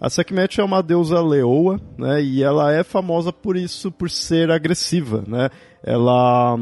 [0.00, 2.22] A Sekhmet é uma deusa leoa, né?
[2.22, 5.48] E ela é famosa por isso, por ser agressiva, né?
[5.82, 6.58] Ela,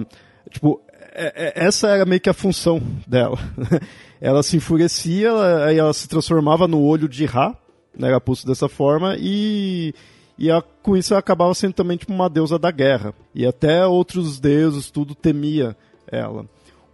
[0.51, 0.81] tipo,
[1.13, 3.39] é, é, essa era meio que a função dela.
[4.21, 7.57] ela se enfurecia, ela, ela se transformava no olho de Ra,
[7.97, 8.09] né?
[8.09, 9.95] Era pulso dessa forma e
[10.37, 13.15] e a, com isso ela acabava sendo também tipo uma deusa da guerra.
[13.35, 15.77] E até outros deuses tudo temia
[16.07, 16.47] ela.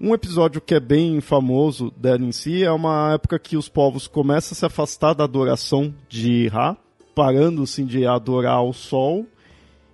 [0.02, 4.06] Um episódio que é bem famoso dela em si é uma época que os povos
[4.06, 6.74] começam a se afastar da adoração de Ra,
[7.14, 9.26] parando assim de adorar o sol,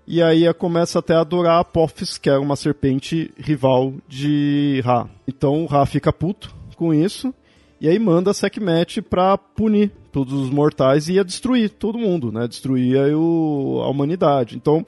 [0.06, 5.08] e aí começa até a adorar Apophis, que era uma serpente rival de Ra.
[5.26, 7.34] Então Ra fica puto com isso,
[7.80, 12.46] e aí manda Sekhmet para punir todos os mortais e ia destruir todo mundo, né?
[12.46, 14.54] Destruir a humanidade.
[14.54, 14.86] Então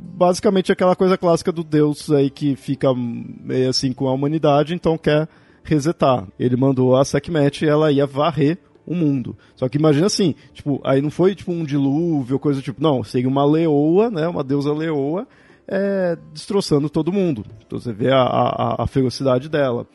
[0.00, 4.96] basicamente aquela coisa clássica do Deus aí que fica meio assim com a humanidade, então
[4.96, 5.28] quer
[5.62, 6.26] resetar.
[6.38, 9.36] Ele mandou a Sekhmet e ela ia varrer o mundo.
[9.54, 13.28] Só que imagina assim, tipo, aí não foi tipo um dilúvio, coisa tipo, não, seria
[13.28, 15.26] uma leoa, né, uma deusa leoa,
[15.68, 17.44] é, destroçando todo mundo.
[17.66, 19.86] Então você vê a, a, a ferocidade dela.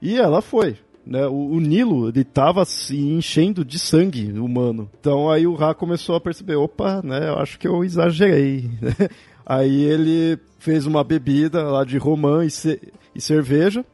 [0.00, 0.76] E ela foi.
[1.06, 4.90] Né, o, o Nilo ele estava se enchendo de sangue humano.
[4.98, 8.70] Então aí o Ra começou a perceber, opa, né, eu acho que eu exagerei.
[9.46, 12.80] Aí ele fez uma bebida lá de romã e, ce
[13.14, 13.84] e cerveja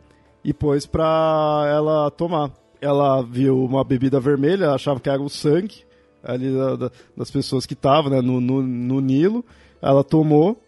[0.45, 2.51] e pôs pra ela tomar.
[2.81, 5.85] ela viu uma bebida vermelha, achava que era o sangue
[6.23, 9.45] ali da, da, das pessoas que estavam né, no, no, no, Nilo.
[9.83, 10.63] Ela tomou,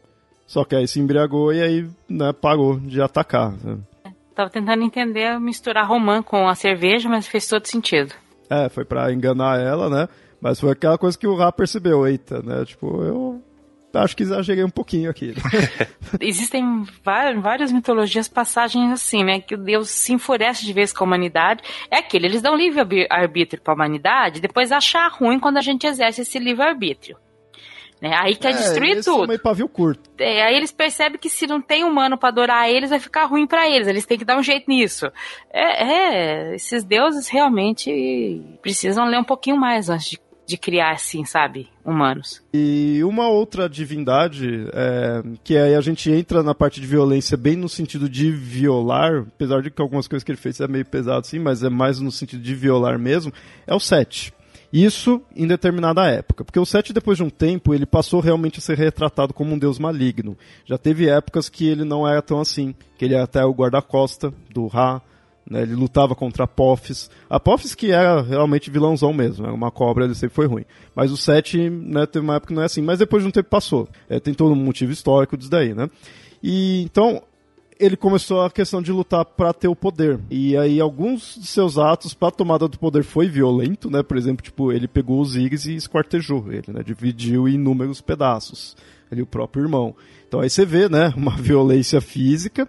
[0.47, 3.53] só que aí se embriagou e aí né, parou de atacar.
[3.62, 3.78] Né.
[4.35, 8.14] Tava tentando entender, misturar romã com a cerveja, mas fez todo sentido.
[8.49, 10.09] É, foi para enganar ela, né?
[10.41, 12.64] Mas foi aquela coisa que o Rá percebeu, eita, né?
[12.64, 13.43] Tipo, eu
[13.95, 15.34] acho que exagerei um pouquinho aqui.
[16.20, 19.40] Existem várias mitologias, passagens assim, né?
[19.40, 21.62] Que o Deus se enfurece de vez com a humanidade.
[21.90, 26.22] É aquele, eles dão livre-arbítrio para a humanidade, depois achar ruim quando a gente exerce
[26.22, 27.16] esse livre-arbítrio.
[28.03, 28.11] Né?
[28.20, 29.05] Aí quer é, destruir tudo.
[29.05, 30.11] São meio pavio curto.
[30.18, 33.47] É, aí eles percebem que se não tem humano para adorar eles, vai ficar ruim
[33.47, 33.86] para eles.
[33.86, 35.07] Eles têm que dar um jeito nisso.
[35.53, 40.20] É, é, esses deuses realmente precisam ler um pouquinho mais antes de
[40.53, 42.43] de criar assim, sabe, humanos.
[42.53, 47.57] E uma outra divindade, é, que aí a gente entra na parte de violência bem
[47.57, 51.27] no sentido de violar, apesar de que algumas coisas que ele fez é meio pesado
[51.27, 53.33] sim, mas é mais no sentido de violar mesmo,
[53.67, 54.35] é o Sete.
[54.71, 58.63] Isso em determinada época, porque o Sete, depois de um tempo, ele passou realmente a
[58.63, 60.37] ser retratado como um deus maligno.
[60.67, 64.33] Já teve épocas que ele não era tão assim, que ele era até o guarda-costa
[64.53, 65.01] do Ra,
[65.53, 67.11] né, ele lutava contra Apophis.
[67.29, 70.65] Apophis que era realmente vilãozão mesmo, era uma cobra, ele sempre foi ruim.
[70.95, 73.33] Mas o 7, né, teve uma época que não é assim, mas depois de um
[73.33, 73.87] tempo passou.
[74.09, 75.91] É, tem todo um motivo histórico disso daí, né?
[76.43, 77.23] E então
[77.79, 80.19] ele começou a questão de lutar para ter o poder.
[80.31, 84.03] E aí alguns de seus atos para tomada do poder foi violento, né?
[84.03, 86.83] Por exemplo, tipo, ele pegou os Ziggs e esquartejou ele, né?
[86.83, 88.77] Dividiu em inúmeros pedaços.
[89.11, 89.95] Ali o próprio irmão.
[90.27, 92.67] Então aí você vê, né, uma violência física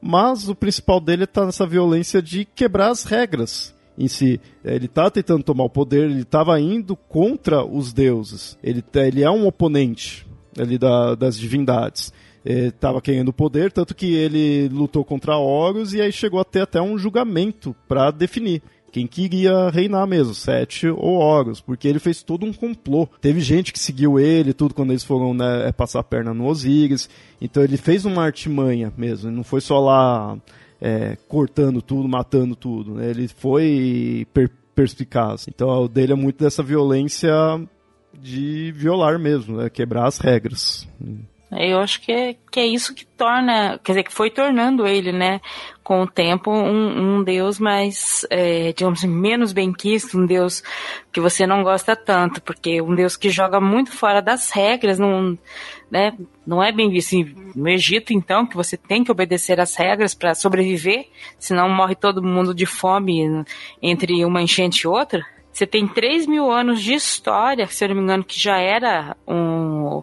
[0.00, 4.40] mas o principal dele está nessa violência de quebrar as regras em si.
[4.64, 8.56] Ele está tentando tomar o poder, ele estava indo contra os deuses.
[8.62, 10.26] Ele, tá, ele é um oponente
[10.56, 12.12] ali da, das divindades.
[12.44, 16.62] Estava querendo o poder, tanto que ele lutou contra Horus e aí chegou a ter
[16.62, 22.22] até um julgamento para definir quem queria reinar mesmo, Sete ou Horus, porque ele fez
[22.22, 23.08] todo um complô.
[23.20, 26.46] Teve gente que seguiu ele, tudo quando eles foram né, é, passar a perna no
[26.46, 27.08] Osíris.
[27.40, 30.38] Então ele fez uma artimanha mesmo, não foi só lá
[30.80, 32.94] é, cortando tudo, matando tudo.
[32.94, 33.10] Né?
[33.10, 35.46] Ele foi per perspicaz.
[35.48, 37.32] Então o dele é muito dessa violência
[38.14, 39.68] de violar mesmo, né?
[39.68, 40.88] quebrar as regras.
[41.50, 45.12] Eu acho que é, que é isso que torna, quer dizer, que foi tornando ele,
[45.12, 45.40] né,
[45.82, 50.62] com o tempo, um, um Deus mais, é, digamos assim, menos benquisto, um Deus
[51.10, 55.38] que você não gosta tanto, porque um Deus que joga muito fora das regras, não,
[55.90, 56.12] né,
[56.46, 57.16] não é bem visto.
[57.56, 61.06] No Egito, então, que você tem que obedecer às regras para sobreviver,
[61.38, 63.44] senão morre todo mundo de fome
[63.80, 65.24] entre uma enchente e outra.
[65.50, 69.16] Você tem 3 mil anos de história, se eu não me engano, que já era
[69.26, 70.02] um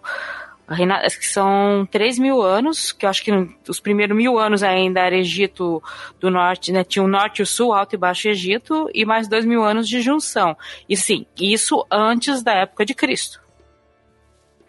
[0.67, 3.31] que são 3 mil anos, que eu acho que
[3.67, 5.81] os primeiros mil anos ainda era Egito
[6.19, 6.83] do Norte, né?
[6.83, 9.87] Tinha o Norte e o Sul, Alto e Baixo Egito, e mais dois mil anos
[9.87, 10.57] de junção.
[10.89, 13.45] E sim, isso antes da época de Cristo.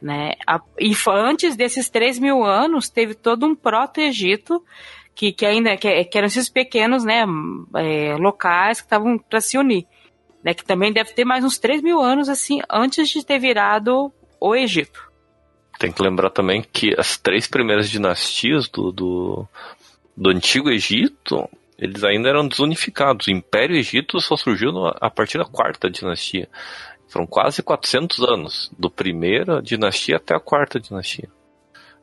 [0.00, 0.34] Né?
[0.78, 4.62] E antes desses 3 mil anos, teve todo um proto-Egito,
[5.14, 7.24] que, que ainda que, que, eram esses pequenos né,
[7.74, 9.86] é, locais que estavam para se unir.
[10.44, 14.12] Né, que também deve ter mais uns 3 mil anos assim antes de ter virado
[14.38, 15.05] o Egito.
[15.78, 19.48] Tem que lembrar também que as três primeiras dinastias do, do,
[20.16, 21.48] do Antigo Egito,
[21.78, 23.26] eles ainda eram desunificados.
[23.26, 24.70] O Império Egito só surgiu
[25.00, 26.48] a partir da quarta dinastia.
[27.08, 31.28] Foram quase 400 anos, do primeira dinastia até a quarta dinastia.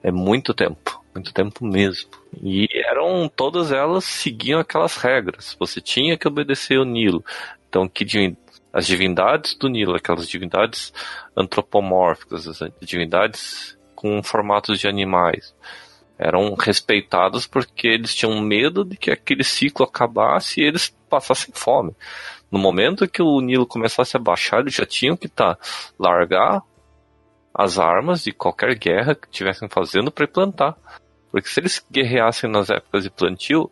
[0.02, 2.10] É muito tempo, muito tempo mesmo.
[2.42, 5.56] E eram todas elas seguiam aquelas regras.
[5.60, 7.24] Você tinha que obedecer o Nilo.
[7.68, 8.06] Então, que
[8.74, 10.92] as divindades do Nilo, aquelas divindades
[11.38, 15.56] antropomórficas, as divindades com formatos de animais,
[16.18, 21.96] eram respeitadas porque eles tinham medo de que aquele ciclo acabasse e eles passassem fome.
[22.52, 25.58] No momento que o Nilo começasse a baixar, eles já tinham que tá,
[25.98, 26.62] largar
[27.54, 30.76] as armas de qualquer guerra que estivessem fazendo para plantar.
[31.32, 33.72] Porque se eles guerreassem nas épocas de plantio,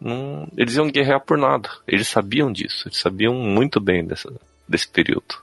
[0.00, 1.68] não, eles iam guerrear por nada.
[1.86, 4.32] Eles sabiam disso, eles sabiam muito bem dessa,
[4.68, 5.36] desse período.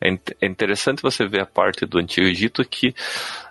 [0.00, 0.08] É,
[0.40, 2.94] é interessante você ver a parte do Antigo Egito que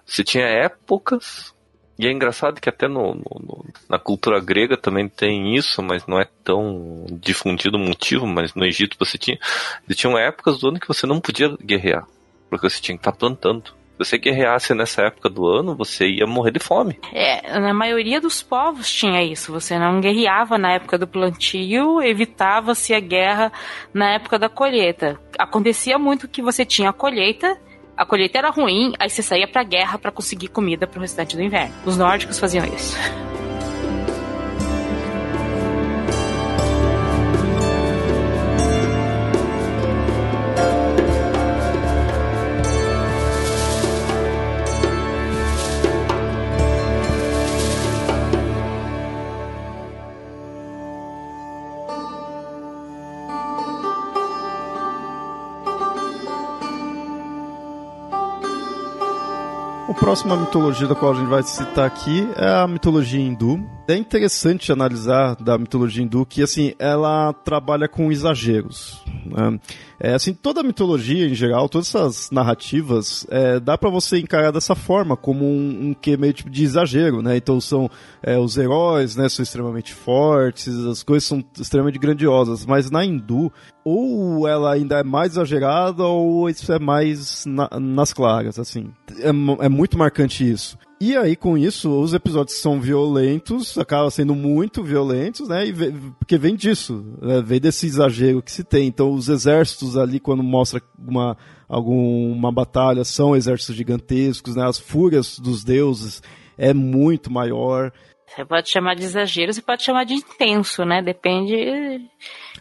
[0.05, 1.53] você tinha épocas,
[1.97, 6.05] e é engraçado que até no, no, no, na cultura grega também tem isso, mas
[6.05, 9.39] não é tão difundido o motivo, mas no Egito você tinha,
[9.87, 12.05] você tinha épocas do ano que você não podia guerrear,
[12.49, 13.73] porque você tinha que estar plantando.
[13.97, 16.99] Você guerreasse nessa época do ano, você ia morrer de fome.
[17.13, 19.51] É, na maioria dos povos tinha isso.
[19.51, 23.51] Você não guerreava na época do plantio, evitava-se a guerra
[23.93, 25.19] na época da colheita.
[25.39, 27.57] Acontecia muito que você tinha a colheita,
[27.95, 31.41] a colheita era ruim, aí você saía pra guerra para conseguir comida pro restante do
[31.41, 31.73] inverno.
[31.85, 32.95] Os nórdicos faziam isso.
[60.15, 63.61] Próxima mitologia da qual a gente vai citar aqui é a mitologia hindu.
[63.87, 68.99] É interessante analisar da mitologia hindu que, assim, ela trabalha com exageros.
[69.25, 69.59] Né?
[69.99, 74.51] É, assim, toda a mitologia em geral, todas essas narrativas, é, dá para você encarar
[74.51, 77.37] dessa forma, como um, um que meio tipo de exagero, né?
[77.37, 77.89] Então são
[78.23, 83.51] é, os heróis, né, são extremamente fortes, as coisas são extremamente grandiosas, mas na hindu,
[83.83, 88.91] ou ela ainda é mais exagerada, ou isso é mais na, nas claras, assim.
[89.19, 89.29] É,
[89.65, 90.77] é muito marcante isso.
[90.99, 95.63] E aí, com isso, os episódios são violentos, acabam sendo muito violentos, né?
[96.17, 97.41] Porque vem disso, né?
[97.41, 98.87] vem desse exagero que se tem.
[98.87, 101.37] Então, os exércitos ali, quando mostra uma,
[101.67, 104.65] alguma batalha, são exércitos gigantescos, né?
[104.65, 106.23] As fúrias dos deuses
[106.57, 107.91] é muito maior.
[108.27, 111.01] Você pode chamar de exagero, você pode chamar de intenso, né?
[111.01, 111.55] Depende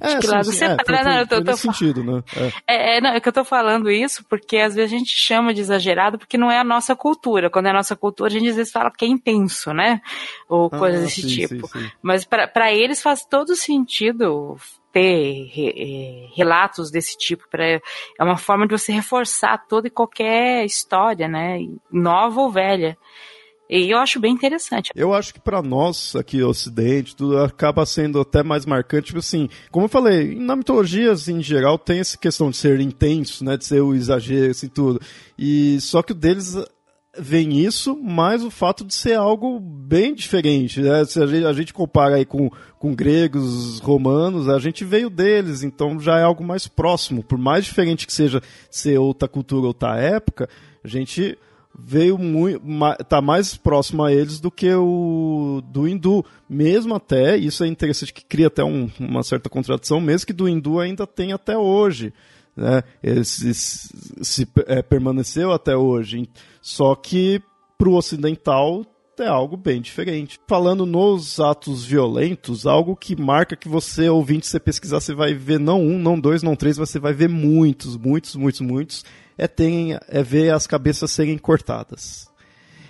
[0.00, 0.52] é, de que sim, lado sim.
[0.52, 1.04] você é.
[1.04, 2.22] Não, eu tô, tô sentido, né?
[2.36, 2.52] É.
[2.66, 5.54] É, é, não, é que eu tô falando isso porque às vezes a gente chama
[5.54, 7.50] de exagerado porque não é a nossa cultura.
[7.50, 10.00] Quando é a nossa cultura, a gente às vezes fala que é intenso, né?
[10.48, 11.68] Ou ah, coisas desse sim, tipo.
[12.02, 14.56] Mas para eles faz todo sentido
[14.92, 17.48] ter re, relatos desse tipo.
[17.50, 17.80] Pra, é
[18.20, 21.58] uma forma de você reforçar toda e qualquer história, né?
[21.90, 22.96] Nova ou velha.
[23.68, 24.90] E eu acho bem interessante.
[24.94, 29.48] Eu acho que para nós aqui Ocidente, tudo acaba sendo até mais marcante, tipo assim,
[29.70, 33.56] como eu falei, na mitologia assim, em geral tem essa questão de ser intenso, né,
[33.56, 35.00] de ser o exagero assim tudo.
[35.38, 36.56] E só que o deles
[37.18, 40.80] vem isso, mais o fato de ser algo bem diferente.
[40.80, 41.04] Né?
[41.04, 45.62] Se a gente, a gente, compara aí com, com gregos, romanos, a gente veio deles,
[45.62, 47.22] então já é algo mais próximo.
[47.22, 50.48] Por mais diferente que seja ser outra cultura, outra época,
[50.82, 51.38] a gente
[51.78, 52.62] veio muito
[53.08, 56.24] tá mais próximo a eles do que o do hindu.
[56.48, 60.48] Mesmo até isso é interessante que cria até um, uma certa contradição mesmo que do
[60.48, 62.12] hindu ainda tem até hoje
[62.56, 62.82] né?
[63.02, 66.28] Esse, se é, permaneceu até hoje.
[66.60, 67.42] Só que
[67.76, 68.84] para o ocidental
[69.18, 70.40] é algo bem diferente.
[70.46, 75.60] Falando nos atos violentos, algo que marca que você, ouvinte, você pesquisar, você vai ver
[75.60, 79.04] não um, não dois, não três, você vai ver muitos, muitos, muitos, muitos
[79.36, 82.28] é, tem, é ver as cabeças serem cortadas.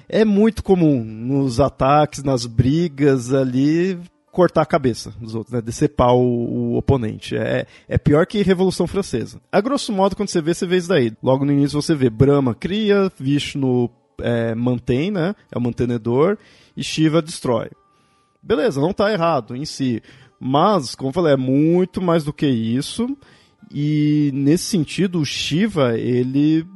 [0.08, 3.98] É muito comum nos ataques, nas brigas ali,
[4.30, 5.62] cortar a cabeça dos outros, né?
[5.62, 7.36] decepar o, o, oponente.
[7.36, 9.40] É, é pior que Revolução Francesa.
[9.50, 11.12] A grosso modo, quando você vê, você vê isso daí.
[11.22, 13.90] Logo no início você vê Brahma cria, Vishnu
[14.20, 15.34] é, mantém, né?
[15.50, 16.36] é o mantenedor,
[16.76, 17.70] e Shiva destrói.
[18.42, 20.02] Beleza, não está errado em si.
[20.38, 23.16] Mas, como eu falei, é muito mais do que isso.
[23.72, 26.66] E nesse sentido, o Shiva, ele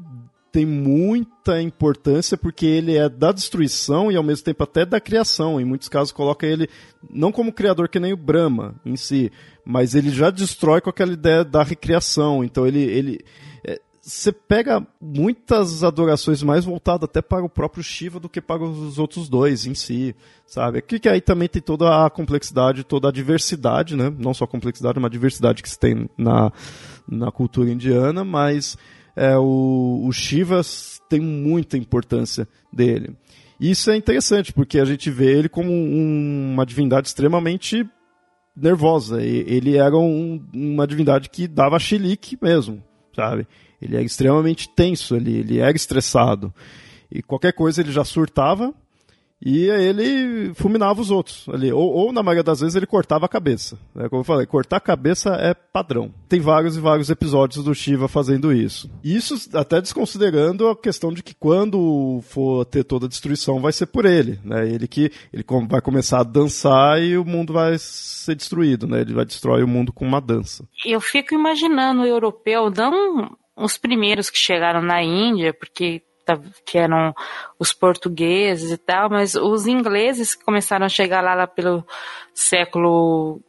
[0.51, 5.61] tem muita importância porque ele é da destruição e ao mesmo tempo até da criação.
[5.61, 6.69] Em muitos casos coloca ele
[7.11, 9.31] não como criador que nem o Brahma em si,
[9.65, 12.43] mas ele já destrói com aquela ideia da recriação.
[12.43, 13.25] Então ele, ele
[14.09, 18.99] você pega muitas adorações mais voltadas até para o próprio Shiva do que para os
[18.99, 20.79] outros dois em si, sabe?
[20.79, 24.11] Aqui que aí também tem toda a complexidade, toda a diversidade, né?
[24.19, 26.51] Não só a complexidade, mas a diversidade que se tem na,
[27.07, 28.79] na cultura indiana, mas
[29.15, 30.63] é, o, o Shiva
[31.07, 33.15] tem muita importância dele.
[33.61, 37.87] Isso é interessante, porque a gente vê ele como um, uma divindade extremamente
[38.57, 39.21] nervosa.
[39.23, 42.83] Ele era um, uma divindade que dava chilique mesmo,
[43.15, 43.47] sabe?
[43.81, 46.53] Ele era extremamente tenso, ele, ele era estressado.
[47.11, 48.75] E qualquer coisa ele já surtava
[49.41, 51.73] e ele fulminava os outros ali.
[51.73, 53.79] Ou, ou, na maioria das vezes ele cortava a cabeça.
[53.97, 56.13] É como eu falei, cortar a cabeça é padrão.
[56.29, 58.91] Tem vários e vários episódios do Shiva fazendo isso.
[59.03, 63.87] Isso até desconsiderando a questão de que quando for ter toda a destruição vai ser
[63.87, 64.41] por ele.
[64.45, 64.69] Né?
[64.69, 68.89] Ele que ele vai começar a dançar e o mundo vai ser destruído.
[68.89, 69.03] Né?
[69.03, 70.65] Ele vai destruir o mundo com uma dança.
[70.85, 76.79] Eu fico imaginando o europeu não os primeiros que chegaram na Índia, porque tá, que
[76.79, 77.15] eram
[77.59, 81.85] os portugueses e tal, mas os ingleses que começaram a chegar lá, lá pelo
[82.35, 83.41] século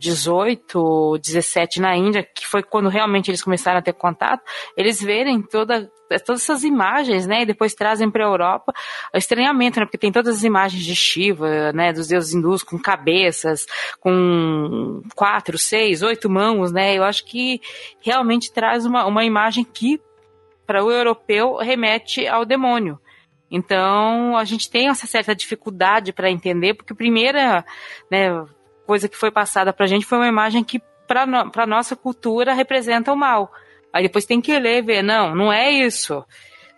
[0.00, 4.42] 18, 17 na Índia, que foi quando realmente eles começaram a ter contato,
[4.74, 5.92] eles verem toda,
[6.24, 8.72] todas essas imagens, né, e depois trazem para a Europa
[9.14, 12.78] o estranhamento, né, porque tem todas as imagens de Shiva, né, dos deuses hindus com
[12.78, 13.66] cabeças,
[14.00, 17.60] com quatro, seis, oito mãos, né, eu acho que
[18.00, 20.00] realmente traz uma, uma imagem que
[20.66, 22.98] para o europeu remete ao demônio.
[23.50, 27.64] Então, a gente tem essa certa dificuldade para entender, porque primeira,
[28.10, 28.30] né,
[28.90, 33.12] coisa que foi passada pra gente foi uma imagem que pra, no, nossa cultura representa
[33.12, 33.52] o mal.
[33.92, 36.24] Aí depois tem que ler e ver, não, não é isso.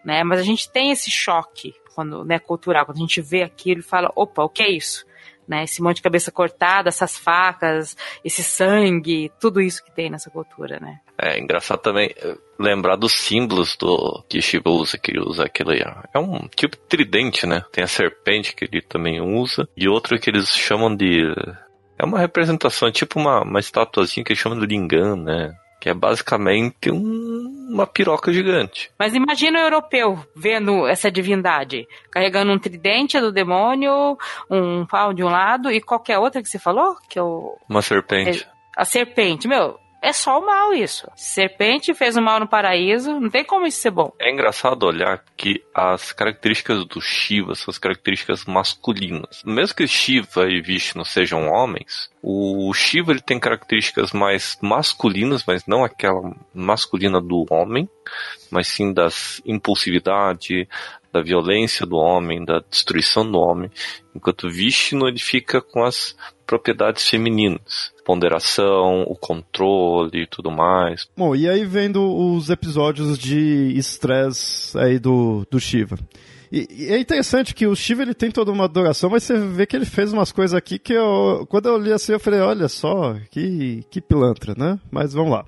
[0.05, 0.23] né?
[0.23, 3.83] Mas a gente tem esse choque quando, né, cultural, quando a gente vê aquilo e
[3.83, 5.07] fala, opa, o que é isso?
[5.49, 10.29] Né, esse monte de cabeça cortada, essas facas, esse sangue, tudo isso que tem nessa
[10.29, 11.01] cultura, né?
[11.19, 15.83] É engraçado também eh, lembrar dos símbolos do que Shiva usa, que ele usa aquele.
[16.15, 17.65] É um tipo de tridente, né?
[17.73, 21.23] Tem a serpente que ele também usa, e outro que eles chamam de.
[22.03, 25.55] É uma representação, é tipo uma, uma estatuazinha que eles chamam de lingam, né?
[25.81, 28.91] que é basicamente um, uma piroca gigante.
[28.99, 34.17] Mas imagina o europeu vendo essa divindade, carregando um tridente do demônio,
[34.51, 37.57] um pau de um lado e qualquer outra que você falou, que eu...
[37.69, 38.43] Uma serpente.
[38.43, 38.47] É,
[38.77, 41.09] a serpente, meu, é só o mal isso.
[41.15, 44.13] Serpente fez o mal no paraíso, não tem como isso ser bom.
[44.19, 49.43] É engraçado olhar que as características do Shiva são as características masculinas.
[49.47, 55.65] Mesmo que Shiva e Vishnu sejam homens, o Shiva ele tem características mais masculinas, mas
[55.67, 57.89] não aquela masculina do homem,
[58.51, 60.69] mas sim das impulsividade,
[61.13, 63.71] da violência do homem, da destruição do homem,
[64.17, 66.17] enquanto Vishnu ele fica com as
[66.53, 71.09] propriedades femininas, ponderação, o controle e tudo mais.
[71.17, 75.99] Bom, e aí vendo os episódios de estresse aí do, do Shiva.
[76.53, 79.65] E, e, é interessante que o Shiva ele tem toda uma adoração, mas você vê
[79.65, 82.69] que ele fez umas coisas aqui que eu, quando eu li assim, eu falei, olha
[82.69, 84.79] só, que, que pilantra, né?
[84.91, 85.47] Mas vamos lá.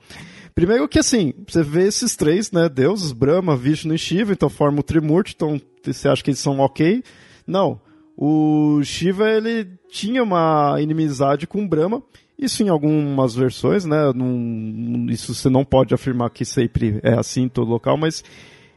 [0.55, 4.81] Primeiro que assim, você vê esses três, né, deuses, Brahma, Vishnu e Shiva, então forma
[4.81, 7.05] o Trimurti, então você acha que eles são ok?
[7.47, 7.79] Não.
[8.17, 12.03] O Shiva, ele tinha uma inimizade com Brahma,
[12.39, 17.43] isso em algumas versões, né, não, isso você não pode afirmar que sempre é assim
[17.43, 18.23] em todo local, mas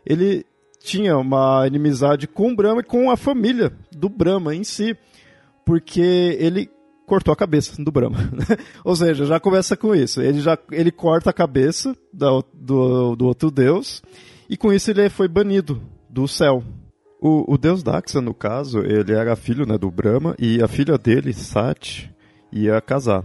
[0.06, 0.46] ele
[0.80, 4.96] tinha uma inimizade com Brahma e com a família do Brahma em si,
[5.66, 6.70] porque ele
[7.06, 8.18] cortou a cabeça do Brahma.
[8.84, 10.22] Ou seja, já começa com isso.
[10.22, 14.04] Ele já ele corta a cabeça do, do, do outro deus
[14.50, 16.64] e com isso ele foi banido do céu.
[17.20, 20.98] O, o deus Daxa, no caso, ele era filho né, do Brahma e a filha
[20.98, 22.14] dele, Sati,
[22.52, 23.24] ia casar.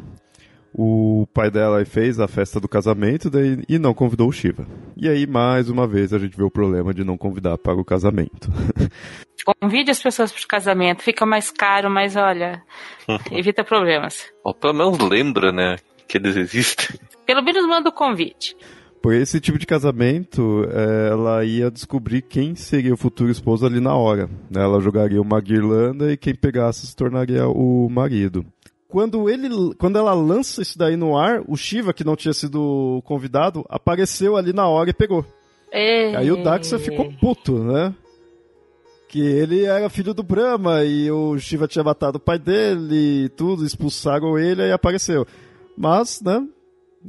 [0.74, 4.66] O pai dela fez a festa do casamento daí, e não convidou o Shiva.
[4.96, 7.84] E aí, mais uma vez, a gente vê o problema de não convidar para o
[7.84, 8.50] casamento.
[9.60, 12.62] Convide as pessoas para o casamento, fica mais caro, mas olha,
[13.30, 14.32] evita problemas.
[14.44, 15.76] Ou pelo menos lembra, né,
[16.08, 16.96] que eles existem.
[17.26, 18.56] Pelo menos manda o convite.
[19.02, 23.80] Por esse tipo de casamento, é, ela ia descobrir quem seria o futuro esposo ali
[23.80, 24.30] na hora.
[24.48, 24.62] Né?
[24.62, 28.46] Ela jogaria uma guirlanda e quem pegasse se tornaria o marido
[28.92, 29.48] quando ele
[29.78, 34.36] quando ela lança isso daí no ar, o Shiva, que não tinha sido convidado, apareceu
[34.36, 35.24] ali na hora e pegou.
[35.72, 36.14] Ei.
[36.14, 37.94] Aí o Daxa ficou puto, né?
[39.08, 43.28] Que ele era filho do Brahma e o Shiva tinha matado o pai dele e
[43.30, 45.26] tudo, expulsaram ele e apareceu.
[45.74, 46.46] Mas, né?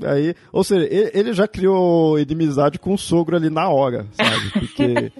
[0.02, 4.52] Aí, ou seja, ele, ele já criou inimizade com o sogro ali na hora, sabe?
[4.52, 5.12] Porque.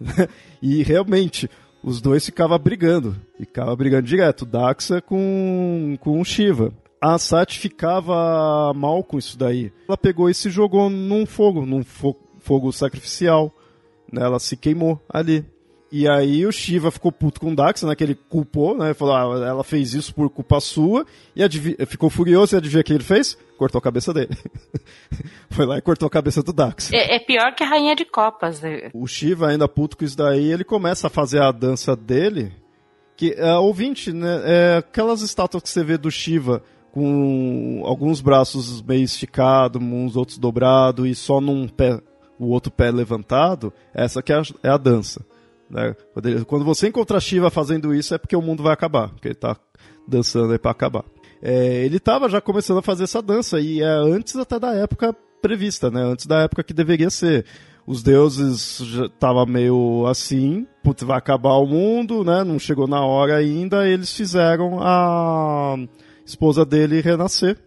[0.62, 1.48] e realmente,
[1.82, 3.16] os dois ficavam brigando.
[3.38, 4.46] Ficava brigando direto.
[4.46, 6.72] Daxa com, com o Shiva.
[7.00, 9.72] A Sati ficava mal com isso daí.
[9.88, 13.52] Ela pegou e se jogou num fogo, num fo fogo sacrificial.
[14.12, 14.22] Né?
[14.22, 15.44] Ela se queimou ali.
[15.90, 17.94] E aí o Shiva ficou puto com o Dax, né?
[17.94, 18.94] Que ele culpou, né?
[18.94, 21.04] Falou, ah, ela fez isso por culpa sua.
[21.36, 23.36] E ficou furioso e adivinha o que ele fez?
[23.62, 24.36] Cortou a cabeça dele.
[25.48, 26.92] Foi lá e cortou a cabeça do Dax.
[26.92, 28.60] É, é, pior que a rainha de copas.
[28.60, 28.90] Né?
[28.92, 32.52] O Shiva ainda puto com isso daí, ele começa a fazer a dança dele.
[33.16, 34.42] Que, é, ouvinte, né?
[34.44, 36.60] É, aquelas estátuas que você vê do Shiva
[36.90, 42.00] com alguns braços meio esticados, uns outros dobrados e só num pé,
[42.40, 45.24] o outro pé levantado, essa que é a, é a dança.
[45.70, 45.94] Né?
[46.48, 49.56] Quando você encontra Shiva fazendo isso, é porque o mundo vai acabar, porque ele está
[50.08, 51.04] dançando aí para acabar.
[51.42, 55.12] É, ele estava já começando a fazer essa dança, e é antes até da época
[55.42, 56.00] prevista, né?
[56.00, 57.44] Antes da época que deveria ser.
[57.84, 62.44] Os deuses estavam meio assim, putz, vai acabar o mundo, né?
[62.44, 65.74] Não chegou na hora ainda, eles fizeram a
[66.24, 67.58] esposa dele renascer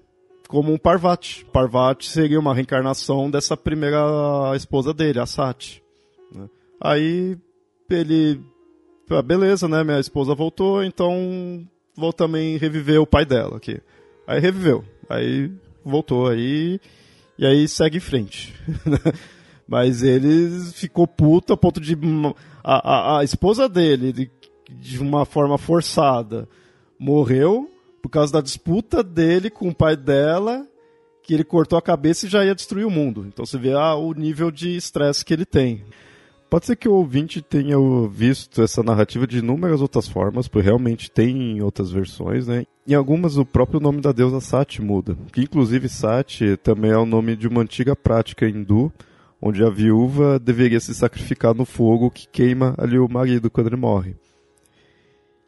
[0.48, 1.46] como um Parvati.
[1.52, 5.84] Parvati seria uma reencarnação dessa primeira esposa dele, a Sati.
[6.32, 6.48] Né?
[6.80, 7.38] Aí
[7.90, 8.42] ele.
[9.10, 9.84] Ah, beleza, né?
[9.84, 13.80] Minha esposa voltou, então vou também reviver o pai dela aqui.
[14.28, 14.84] Aí reviveu.
[15.10, 15.52] Aí
[15.84, 16.80] voltou aí.
[17.38, 18.54] E aí segue em frente.
[19.68, 21.98] Mas ele ficou puto a ponto de.
[22.64, 24.32] A, a, a esposa dele, de,
[24.70, 26.48] de uma forma forçada,
[27.00, 27.70] morreu
[28.02, 30.68] por causa da disputa dele com o pai dela,
[31.24, 33.26] que ele cortou a cabeça e já ia destruir o mundo.
[33.28, 35.84] Então você vê ah, o nível de estresse que ele tem.
[36.50, 37.78] Pode ser que o ouvinte tenha
[38.10, 42.66] visto essa narrativa de inúmeras outras formas, porque realmente tem outras versões, né?
[42.88, 45.18] Em algumas, o próprio nome da deusa Sati muda.
[45.34, 48.94] Que, inclusive, Sati também é o nome de uma antiga prática hindu,
[49.42, 53.76] onde a viúva deveria se sacrificar no fogo que queima ali o marido quando ele
[53.76, 54.16] morre.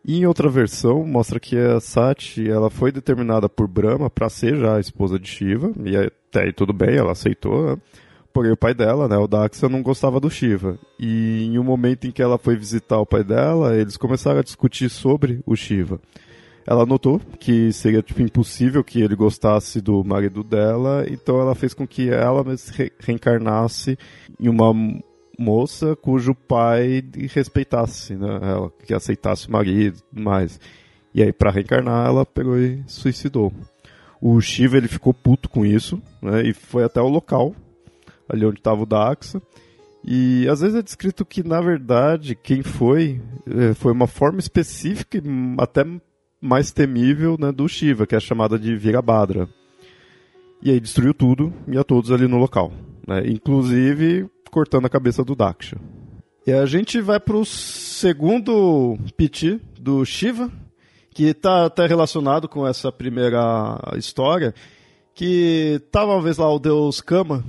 [0.03, 4.57] E em outra versão, mostra que a Sati ela foi determinada por Brahma para ser
[4.57, 7.77] já a esposa de Shiva, e até aí tudo bem, ela aceitou, né?
[8.37, 10.77] Porém, o pai dela, né, o Daxa, não gostava do Shiva.
[10.99, 14.43] E em um momento em que ela foi visitar o pai dela, eles começaram a
[14.43, 15.99] discutir sobre o Shiva.
[16.63, 21.73] Ela notou que seria tipo, impossível que ele gostasse do marido dela, então ela fez
[21.73, 23.97] com que ela re reencarnasse
[24.39, 24.71] em uma
[25.39, 30.59] moça cujo pai respeitasse, né, ela, que aceitasse o marido mais.
[31.11, 33.51] E aí, para reencarnar, ela pegou e suicidou.
[34.21, 37.55] O Shiva ele ficou puto com isso, né, e foi até o local,
[38.29, 39.41] ali onde estava o Daxa.
[40.03, 45.21] E às vezes é descrito que, na verdade, quem foi, eh, foi uma forma específica,
[45.57, 45.85] até
[46.39, 49.49] mais temível né, do Shiva, que é chamada de Virabhadra.
[50.61, 52.71] E aí destruiu tudo e a todos ali no local.
[53.07, 55.77] Né, inclusive cortando a cabeça do Daksha.
[56.45, 60.49] E a gente vai para o segundo piti do Shiva,
[61.11, 64.53] que está até relacionado com essa primeira história,
[65.13, 67.43] que estava uma vez lá o deus Kama,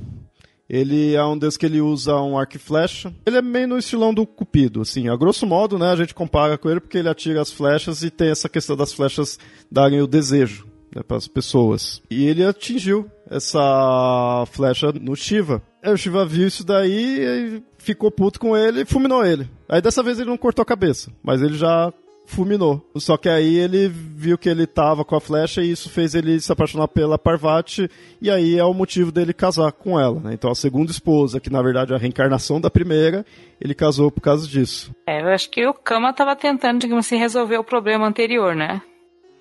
[0.68, 3.12] ele é um deus que ele usa um arco e flecha.
[3.24, 5.08] Ele é meio no estilão do Cupido, assim.
[5.08, 8.10] A grosso modo, né, a gente compara com ele porque ele atira as flechas e
[8.10, 9.38] tem essa questão das flechas
[9.70, 12.02] darem o desejo né, para as pessoas.
[12.10, 15.62] E ele atingiu essa flecha no Shiva.
[15.82, 19.48] Aí o Shiva viu isso daí e ficou puto com ele e fulminou ele.
[19.68, 21.92] Aí dessa vez ele não cortou a cabeça, mas ele já
[22.28, 22.86] fulminou.
[22.96, 26.38] Só que aí ele viu que ele tava com a flecha e isso fez ele
[26.40, 30.20] se apaixonar pela Parvati e aí é o motivo dele casar com ela.
[30.20, 30.34] Né?
[30.34, 33.24] Então a segunda esposa, que na verdade é a reencarnação da primeira,
[33.60, 34.94] ele casou por causa disso.
[35.06, 38.82] É, eu acho que o Kama tava tentando, digamos assim, resolver o problema anterior, né?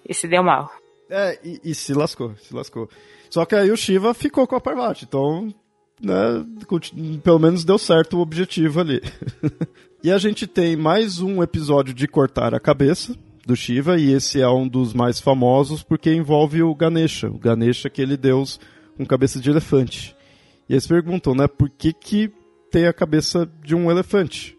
[0.07, 0.71] E se deu mal.
[1.09, 2.89] É, e, e se lascou, se lascou.
[3.29, 5.53] Só que aí o Shiva ficou com a Parvati, então
[6.01, 6.45] né,
[7.23, 9.01] pelo menos deu certo o objetivo ali.
[10.03, 14.41] e a gente tem mais um episódio de cortar a cabeça do Shiva, e esse
[14.41, 18.59] é um dos mais famosos porque envolve o Ganesha, o Ganesha que ele deus
[18.95, 20.15] com cabeça de elefante.
[20.67, 22.31] E eles perguntam, né, por que que
[22.69, 24.56] tem a cabeça de um elefante?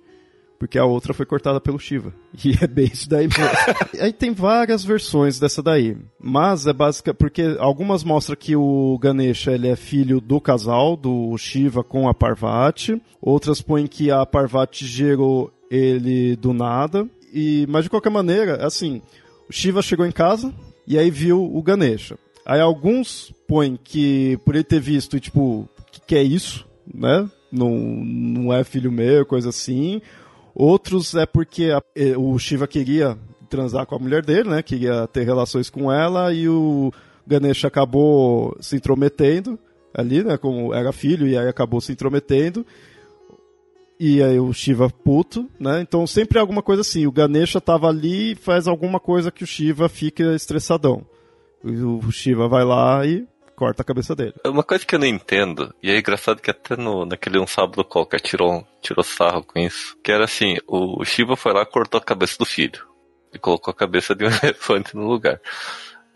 [0.59, 2.13] Porque a outra foi cortada pelo Shiva.
[2.45, 3.45] E é bem isso daí mesmo.
[4.01, 9.53] Aí tem várias versões dessa daí, mas é básica porque algumas mostram que o Ganesha
[9.53, 14.87] ele é filho do casal do Shiva com a Parvati, outras põem que a Parvati
[14.87, 17.09] gerou ele do nada.
[17.33, 19.03] E mas de qualquer maneira, assim,
[19.49, 20.53] o Shiva chegou em casa
[20.87, 22.19] e aí viu o Ganesha.
[22.47, 27.29] Aí alguns põem que por ele ter visto e tipo, que, que é isso, né?
[27.53, 30.01] Não, não é filho meu, coisa assim.
[30.59, 31.81] Outros é porque a,
[32.19, 33.17] o Shiva queria
[33.49, 34.61] transar com a mulher dele, né?
[34.61, 36.93] Queria ter relações com ela e o
[37.25, 39.57] Ganesha acabou se intrometendo
[39.95, 40.37] ali, né?
[40.37, 42.67] Como era filho e aí acabou se intrometendo.
[44.01, 45.81] E aí o Shiva puto, né?
[45.81, 47.07] Então sempre é alguma coisa assim.
[47.07, 51.07] O Ganesha tava ali e faz alguma coisa que o Shiva fica estressadão.
[51.63, 53.25] O Shiva vai lá e
[53.59, 54.35] corta a cabeça dele.
[54.45, 57.47] É uma coisa que eu não entendo, e é engraçado que até no, naquele um
[57.47, 61.99] sábado qualquer tirou, tirou sarro com isso, que era assim, o Shiva foi lá cortou
[61.99, 62.87] a cabeça do filho.
[63.35, 65.39] E colocou a cabeça de um elefante no lugar.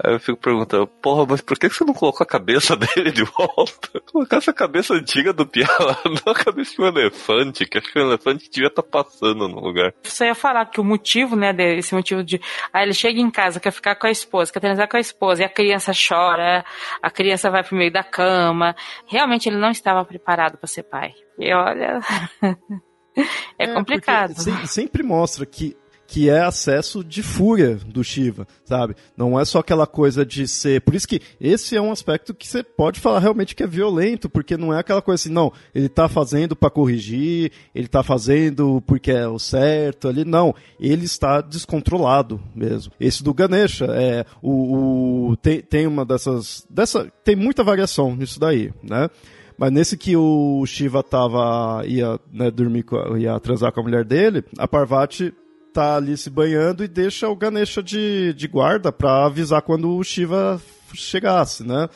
[0.04, 3.22] Aí eu fico perguntando, porra, mas por que você não colocou a cabeça dele de
[3.22, 4.00] volta?
[4.10, 7.92] Colocar essa cabeça antiga do Pia lá, não a cabeça de um elefante, que acho
[7.92, 9.94] que o elefante devia estar tá passando no lugar.
[10.02, 12.40] Você ia falar que o motivo, né, desse motivo de.
[12.72, 15.42] Aí ele chega em casa, quer ficar com a esposa, quer transar com a esposa,
[15.42, 16.64] e a criança chora,
[17.00, 18.74] a criança vai pro meio da cama.
[19.06, 21.14] Realmente ele não estava preparado para ser pai.
[21.38, 22.00] E olha.
[23.56, 24.34] é, é complicado.
[24.66, 25.76] Sempre mostra que
[26.12, 28.94] que é acesso de fúria do Shiva, sabe?
[29.16, 30.82] Não é só aquela coisa de ser.
[30.82, 34.28] Por isso que esse é um aspecto que você pode falar realmente que é violento,
[34.28, 38.82] porque não é aquela coisa assim, não, ele tá fazendo para corrigir, ele tá fazendo
[38.86, 40.22] porque é o certo ali.
[40.22, 42.92] Não, ele está descontrolado mesmo.
[43.00, 46.66] Esse do Ganesha, é, o, o tem, tem uma dessas.
[46.68, 49.08] Dessa, tem muita variação nisso daí, né?
[49.56, 52.84] Mas nesse que o Shiva tava, ia né, dormir,
[53.18, 55.32] ia transar com a mulher dele, a Parvati
[55.72, 60.04] tá ali se banhando e deixa o Ganesha de, de guarda para avisar quando o
[60.04, 60.60] Shiva
[60.94, 61.88] chegasse, né?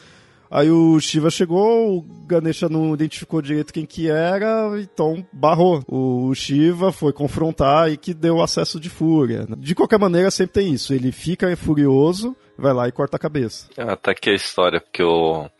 [0.50, 5.82] Aí o Shiva chegou, o Ganesha não identificou direito quem que era, então barrou.
[5.88, 9.44] O Shiva foi confrontar e que deu acesso de fúria.
[9.48, 9.56] Né?
[9.58, 10.94] De qualquer maneira, sempre tem isso.
[10.94, 13.68] Ele fica furioso, vai lá e corta a cabeça.
[13.76, 15.50] Ah, tá aqui a história, porque o...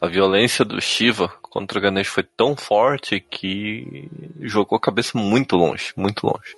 [0.00, 4.08] a violência do Shiva contra o Ganesha foi tão forte que
[4.40, 6.56] jogou a cabeça muito longe, muito longe.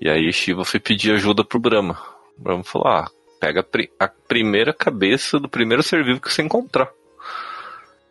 [0.00, 2.00] E aí Shiva foi pedir ajuda pro Brahma.
[2.38, 3.66] O Brahma falou: ah, pega
[3.98, 6.90] a, primeira cabeça do primeiro ser vivo que você encontrar.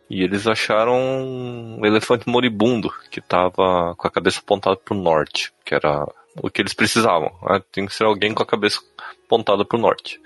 [0.08, 5.52] E eles acharam um elefante moribundo que estava com a cabeça apontada para o norte,
[5.64, 6.06] que era
[6.42, 7.32] o que eles precisavam.
[7.42, 8.80] Ah, tem que ser alguém com a cabeça
[9.24, 10.20] apontada para o norte.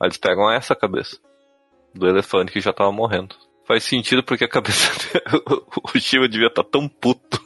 [0.00, 1.18] Aí eles pegam essa cabeça
[1.94, 3.34] do elefante que já estava morrendo.
[3.64, 4.92] Faz sentido porque a cabeça
[5.94, 7.45] o Shiva devia estar tá tão puto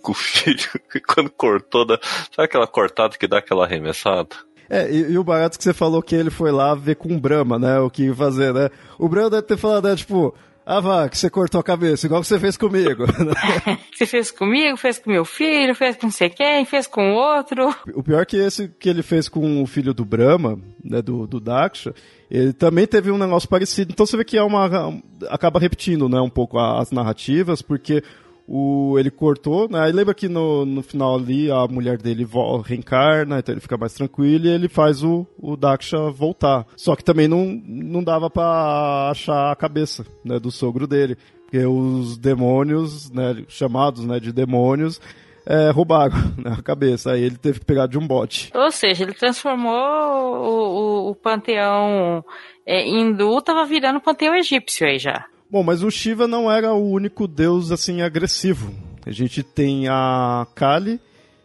[0.00, 1.98] com o filho que quando cortou, da...
[2.02, 4.28] sabe aquela cortada que dá aquela arremessada?
[4.68, 7.18] É, e, e, o barato que você falou que ele foi lá ver com o
[7.18, 7.80] Brahma, né?
[7.80, 8.70] O que fazer, né?
[8.98, 10.32] O Brahma deve ter falado, né, tipo,
[10.64, 13.04] ah, vá, que você cortou a cabeça, igual que você fez comigo.
[13.92, 17.74] você fez comigo, fez com meu filho, fez com não sei quem, fez com outro.
[17.92, 21.26] O pior é que esse que ele fez com o filho do Brahma, né, do,
[21.26, 21.92] do Daksha,
[22.30, 23.90] ele também teve um negócio parecido.
[23.92, 25.00] Então você vê que é uma.
[25.28, 28.04] acaba repetindo, né, um pouco as narrativas, porque
[28.52, 29.78] o, ele cortou, né?
[29.80, 32.26] Aí lembra que no, no final ali a mulher dele
[32.64, 36.66] reencarna, então ele fica mais tranquilo e ele faz o, o Daksha voltar.
[36.76, 41.16] Só que também não, não dava para achar a cabeça né, do sogro dele.
[41.44, 45.00] Porque os demônios, né, chamados né, de demônios,
[45.46, 47.12] é, roubaram né, a cabeça.
[47.12, 48.50] Aí ele teve que pegar de um bote.
[48.52, 52.24] Ou seja, ele transformou o, o, o panteão
[52.66, 55.24] é, hindu, tava virando panteão egípcio aí já.
[55.50, 58.72] Bom, mas o Shiva não era o único deus assim agressivo.
[59.04, 61.00] A gente tem a Kali,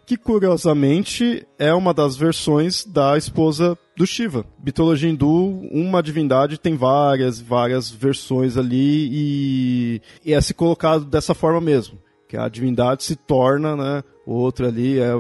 [0.05, 4.45] que curiosamente é uma das versões da esposa do Shiva.
[4.63, 11.33] Mitologia hindu, uma divindade tem várias, várias versões ali e, e é se colocado dessa
[11.33, 11.97] forma mesmo.
[12.29, 15.13] Que a divindade se torna, né, outro ali é,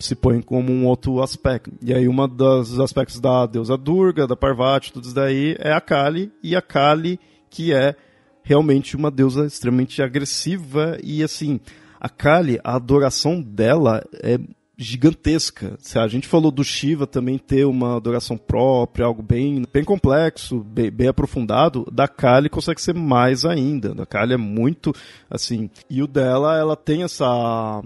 [0.00, 1.70] se põe como um outro aspecto.
[1.80, 5.80] E aí uma dos aspectos da deusa Durga, da Parvati, tudo isso daí é a
[5.80, 7.94] Kali, e a Kali que é
[8.46, 11.58] realmente uma deusa extremamente agressiva e assim,
[12.00, 14.38] a Kali, a adoração dela é
[14.78, 15.76] gigantesca.
[15.96, 20.92] A gente falou do Shiva também ter uma adoração própria, algo bem, bem complexo, bem,
[20.92, 21.84] bem, aprofundado.
[21.90, 23.92] Da Kali consegue ser mais ainda.
[23.92, 24.94] Da Kali é muito
[25.28, 25.68] assim.
[25.90, 27.82] E o dela, ela tem essa,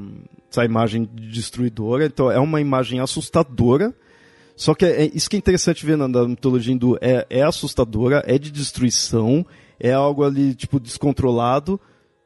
[0.51, 2.05] essa imagem destruidora.
[2.05, 3.95] Então é uma imagem assustadora.
[4.57, 6.99] Só que é, é isso que é interessante ver na, na mitologia hindu.
[7.01, 9.47] É, é assustadora, é de destruição,
[9.81, 11.81] é algo ali, tipo, descontrolado,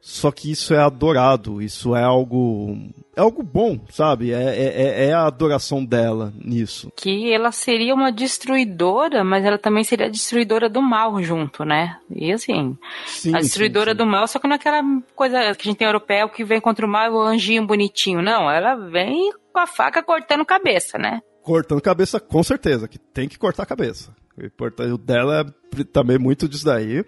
[0.07, 2.77] só que isso é adorado, isso é algo.
[3.15, 4.31] É algo bom, sabe?
[4.31, 6.91] É, é, é, é a adoração dela nisso.
[6.95, 11.97] Que ela seria uma destruidora, mas ela também seria a destruidora do mal junto, né?
[12.11, 12.77] E assim,
[13.07, 14.05] sim, a destruidora sim, sim.
[14.05, 14.83] do mal, só que não é aquela
[15.15, 18.21] coisa que a gente tem europeu que vem contra o mal o anjinho bonitinho.
[18.21, 21.19] Não, ela vem com a faca cortando cabeça, né?
[21.41, 24.13] Cortando cabeça, com certeza, que tem que cortar a cabeça.
[24.37, 25.41] O dela
[25.73, 27.03] é também muito disso daí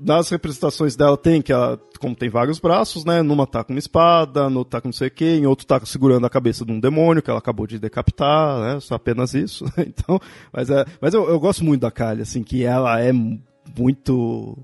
[0.00, 3.22] nas representações dela tem que ela, como tem vários braços, né?
[3.22, 5.80] Numa tá com uma espada, no tá com não sei o quê, em outro tá
[5.84, 8.80] segurando a cabeça de um demônio que ela acabou de decapitar, né?
[8.80, 9.64] Só apenas isso.
[9.78, 10.20] então,
[10.52, 14.56] mas é, mas eu, eu gosto muito da Kali, assim, que ela é muito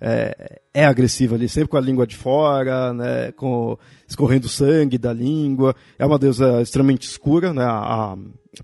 [0.00, 3.32] é, é, agressiva ali, sempre com a língua de fora, né?
[3.32, 5.74] Com escorrendo sangue da língua.
[5.98, 7.64] É uma deusa extremamente escura, né?
[7.64, 8.16] A, a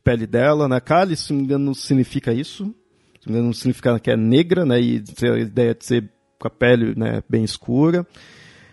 [0.04, 0.78] pele dela, né?
[0.80, 2.74] Kali, se não me engano, significa isso.
[3.26, 4.80] Não significa que é negra, né?
[4.80, 8.06] E a ideia de ser com a pele né, bem escura.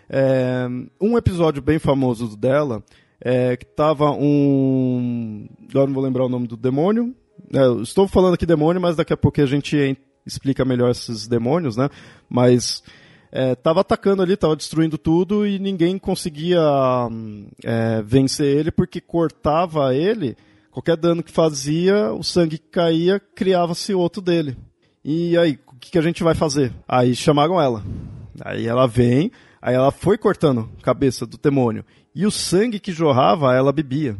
[0.08, 0.66] É,
[1.00, 2.82] um episódio bem famoso dela
[3.20, 5.48] é que tava um.
[5.70, 7.14] Agora não vou lembrar o nome do demônio.
[7.52, 11.76] É, estou falando aqui demônio, mas daqui a pouco a gente explica melhor esses demônios,
[11.76, 11.88] né?
[12.28, 12.82] Mas
[13.30, 16.60] é, tava atacando ali, tava destruindo tudo e ninguém conseguia
[17.64, 20.36] é, vencer ele porque cortava ele.
[20.70, 24.56] Qualquer dano que fazia, o sangue que caía, criava-se outro dele.
[25.02, 26.72] E aí, o que, que a gente vai fazer?
[26.88, 27.84] Aí chamaram ela.
[28.42, 31.84] Aí ela vem, aí ela foi cortando a cabeça do demônio.
[32.14, 34.16] E o sangue que jorrava, ela bebia.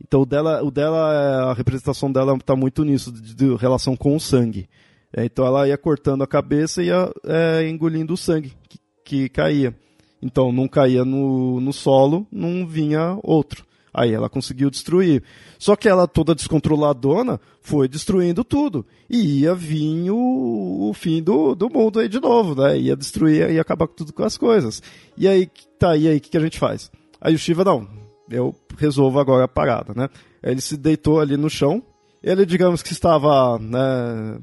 [0.00, 4.14] Então o dela, o dela a representação dela está muito nisso, de, de, relação com
[4.14, 4.68] o sangue.
[5.16, 9.28] É, então ela ia cortando a cabeça e ia é, engolindo o sangue que, que
[9.30, 9.74] caía.
[10.20, 13.64] Então não caía no, no solo, não vinha outro.
[13.98, 15.24] Aí ela conseguiu destruir.
[15.58, 18.86] Só que ela, toda descontroladona, foi destruindo tudo.
[19.10, 22.78] E ia vir o, o fim do, do mundo aí de novo, né?
[22.78, 24.80] Ia destruir, ia acabar com tudo com as coisas.
[25.16, 26.92] E aí, tá, e aí, o que, que a gente faz?
[27.20, 27.88] Aí o Shiva, não,
[28.30, 30.08] eu resolvo agora a parada, né?
[30.44, 31.82] Ele se deitou ali no chão.
[32.22, 34.38] Ele, digamos que estava, né,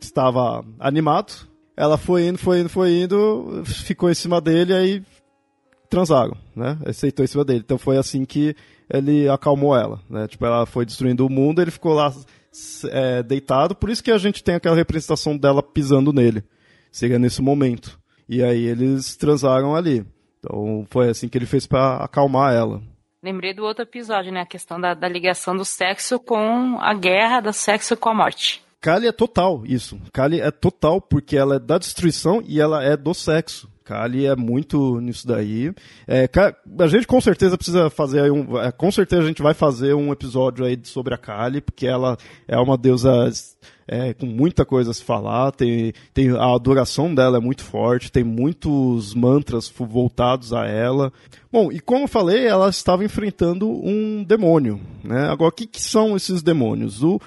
[0.00, 1.46] estava animado.
[1.76, 5.02] Ela foi indo, foi indo, foi indo, ficou em cima dele, aí
[5.90, 6.78] transaram, né?
[6.86, 7.60] Aceitou em cima dele.
[7.64, 8.54] Então foi assim que
[8.90, 10.26] ele acalmou ela, né?
[10.26, 12.12] Tipo, ela foi destruindo o mundo, ele ficou lá
[12.90, 16.42] é, deitado, por isso que a gente tem aquela representação dela pisando nele.
[16.90, 17.98] Seria nesse momento.
[18.28, 20.04] E aí eles transaram ali.
[20.38, 22.82] Então foi assim que ele fez para acalmar ela.
[23.22, 24.40] Lembrei do outro episódio, né?
[24.40, 28.62] A questão da, da ligação do sexo com a guerra, do sexo com a morte.
[28.80, 30.00] Kali é total isso.
[30.12, 33.68] Kali é total porque ela é da destruição e ela é do sexo.
[33.88, 35.72] Kali é muito nisso daí.
[36.06, 36.28] É,
[36.78, 40.12] a gente com certeza precisa fazer um, é, com certeza a gente vai fazer um
[40.12, 43.30] episódio aí sobre a Kali, porque ela é uma deusa
[43.86, 48.12] é, com muita coisa a se falar, tem, tem, a adoração dela é muito forte,
[48.12, 51.10] tem muitos mantras voltados a ela.
[51.50, 54.78] Bom, e como eu falei, ela estava enfrentando um demônio.
[55.02, 55.30] Né?
[55.30, 57.02] Agora, o que, que são esses demônios?
[57.02, 57.18] O,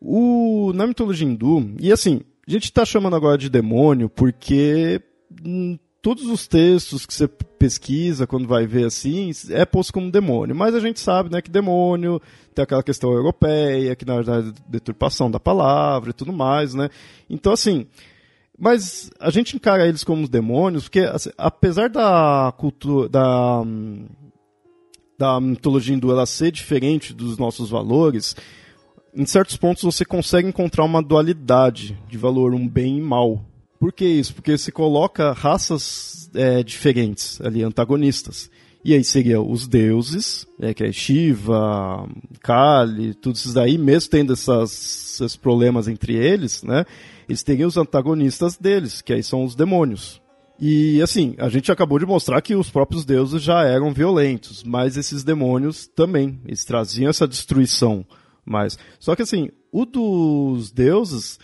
[0.00, 5.02] o, na mitologia hindu, e assim, a gente está chamando agora de demônio porque
[5.44, 10.54] hum, todos os textos que você pesquisa, quando vai ver assim, é posto como demônio.
[10.54, 12.20] Mas a gente sabe né, que demônio
[12.54, 16.88] tem aquela questão europeia, que na verdade deturpação da palavra e tudo mais, né?
[17.28, 17.86] Então, assim,
[18.58, 23.62] mas a gente encara eles como demônios, porque assim, apesar da cultura, da,
[25.18, 28.34] da mitologia hindu ela ser diferente dos nossos valores,
[29.14, 33.44] em certos pontos você consegue encontrar uma dualidade de valor, um bem e mal.
[33.78, 34.34] Por que isso?
[34.34, 38.50] Porque se coloca raças é, diferentes ali, antagonistas.
[38.84, 42.08] E aí seria os deuses, né, que é Shiva,
[42.40, 46.84] Kali, tudo isso daí, mesmo tendo essas, esses problemas entre eles, né?
[47.28, 50.22] Eles teriam os antagonistas deles, que aí são os demônios.
[50.60, 54.96] E assim, a gente acabou de mostrar que os próprios deuses já eram violentos, mas
[54.96, 58.04] esses demônios também, eles traziam essa destruição.
[58.44, 61.38] Mas, só que assim, o dos deuses,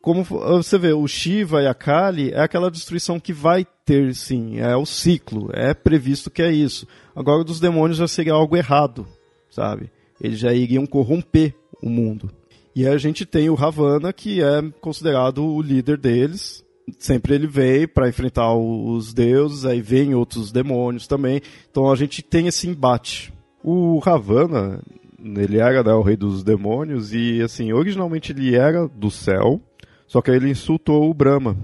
[0.00, 4.58] como você vê, o Shiva e a Kali é aquela destruição que vai ter, sim,
[4.58, 6.86] é o ciclo, é previsto que é isso.
[7.14, 9.06] Agora, dos demônios já seria algo errado,
[9.50, 9.90] sabe?
[10.20, 12.30] Eles já iriam corromper o mundo.
[12.74, 16.64] E a gente tem o Ravana, que é considerado o líder deles.
[16.98, 21.40] Sempre ele vem para enfrentar os deuses, aí vem outros demônios também.
[21.70, 23.32] Então a gente tem esse embate.
[23.62, 24.82] O Ravana,
[25.22, 29.60] ele era né, o rei dos demônios e assim, originalmente ele era do céu,
[30.10, 31.56] só que aí ele insultou o Brahma.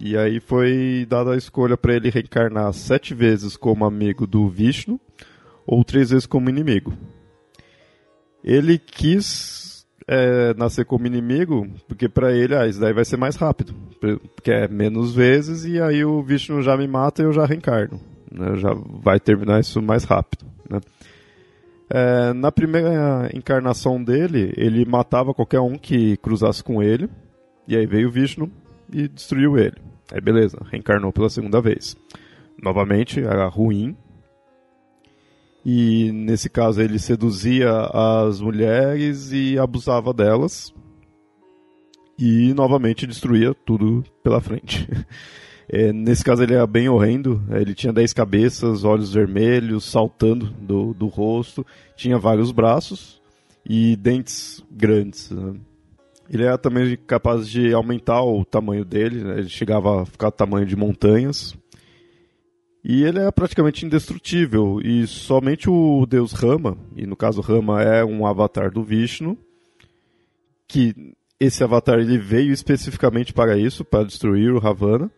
[0.00, 5.00] E aí foi dada a escolha para ele reencarnar sete vezes como amigo do Vishnu
[5.64, 6.92] ou três vezes como inimigo.
[8.42, 13.36] Ele quis é, nascer como inimigo porque para ele ah, isso daí vai ser mais
[13.36, 13.72] rápido,
[14.34, 18.00] porque é menos vezes e aí o Vishnu já me mata e eu já reencarno.
[18.32, 18.56] Né?
[18.56, 20.44] Já vai terminar isso mais rápido.
[20.68, 20.80] Né?
[21.88, 27.08] É, na primeira encarnação dele, ele matava qualquer um que cruzasse com ele
[27.66, 28.50] e aí veio o Vishnu
[28.92, 29.76] e destruiu ele.
[30.12, 31.96] Aí beleza, reencarnou pela segunda vez.
[32.62, 33.96] Novamente, era ruim.
[35.64, 40.74] E nesse caso ele seduzia as mulheres e abusava delas.
[42.18, 44.88] E novamente destruía tudo pela frente.
[45.74, 47.42] É, nesse caso ele era bem horrendo.
[47.48, 51.64] Ele tinha dez cabeças, olhos vermelhos, saltando do, do rosto.
[51.96, 53.22] Tinha vários braços
[53.64, 55.30] e dentes grandes.
[55.30, 55.54] Né?
[56.32, 59.40] Ele era também capaz de aumentar o tamanho dele, né?
[59.40, 61.54] ele chegava a ficar tamanho de montanhas.
[62.82, 68.02] E ele é praticamente indestrutível, e somente o deus Rama, e no caso Rama é
[68.02, 69.36] um avatar do Vishnu,
[70.66, 75.10] que esse avatar ele veio especificamente para isso, para destruir o Ravana,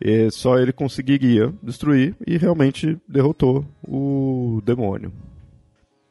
[0.00, 5.12] e só ele conseguiria destruir e realmente derrotou o demônio.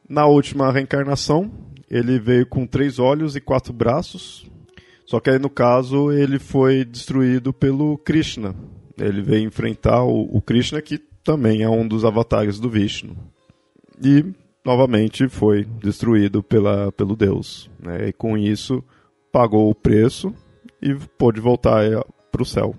[0.08, 1.50] Na última reencarnação,
[1.90, 4.46] ele veio com três olhos e quatro braços.
[5.06, 8.54] Só que aí no caso ele foi destruído pelo Krishna.
[8.98, 13.16] Ele veio enfrentar o, o Krishna, que também é um dos avatares do Vishnu.
[14.04, 14.24] E
[14.64, 17.70] novamente foi destruído pela, pelo Deus.
[17.80, 18.08] Né?
[18.08, 18.84] E com isso
[19.32, 20.34] pagou o preço
[20.82, 21.84] e pôde voltar
[22.30, 22.74] para o céu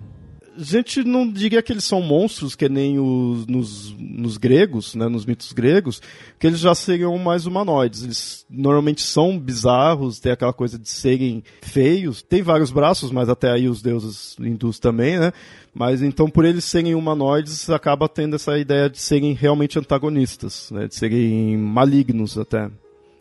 [0.56, 5.24] gente não diria que eles são monstros, que nem os nos, nos gregos, né, nos
[5.24, 6.00] mitos gregos,
[6.38, 8.02] que eles já seriam mais humanoides.
[8.02, 12.22] Eles normalmente são bizarros, tem aquela coisa de serem feios.
[12.22, 15.32] Tem vários braços, mas até aí os deuses hindus também, né?
[15.74, 20.88] Mas então, por eles serem humanoides, acaba tendo essa ideia de serem realmente antagonistas, né?
[20.88, 22.70] De serem malignos até.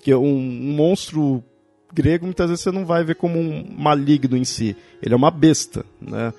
[0.01, 1.43] Que um, um monstro
[1.93, 4.76] grego, muitas vezes você não vai ver como um maligno em si.
[5.01, 6.34] Ele é uma besta, né?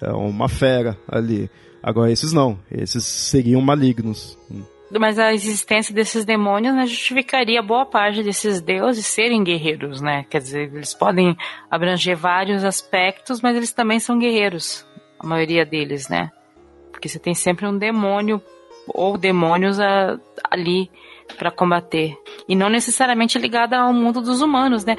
[0.00, 1.50] É uma fera ali.
[1.82, 4.38] Agora esses não, esses seriam malignos.
[4.90, 10.24] Mas a existência desses demônios né, justificaria boa parte desses deuses serem guerreiros, né?
[10.30, 11.36] Quer dizer, eles podem
[11.70, 14.86] abranger vários aspectos, mas eles também são guerreiros,
[15.18, 16.30] a maioria deles, né?
[16.90, 18.40] Porque você tem sempre um demônio
[18.86, 20.18] ou demônios a,
[20.50, 20.90] ali
[21.36, 22.16] para combater.
[22.48, 24.96] E não necessariamente ligada ao mundo dos humanos, né?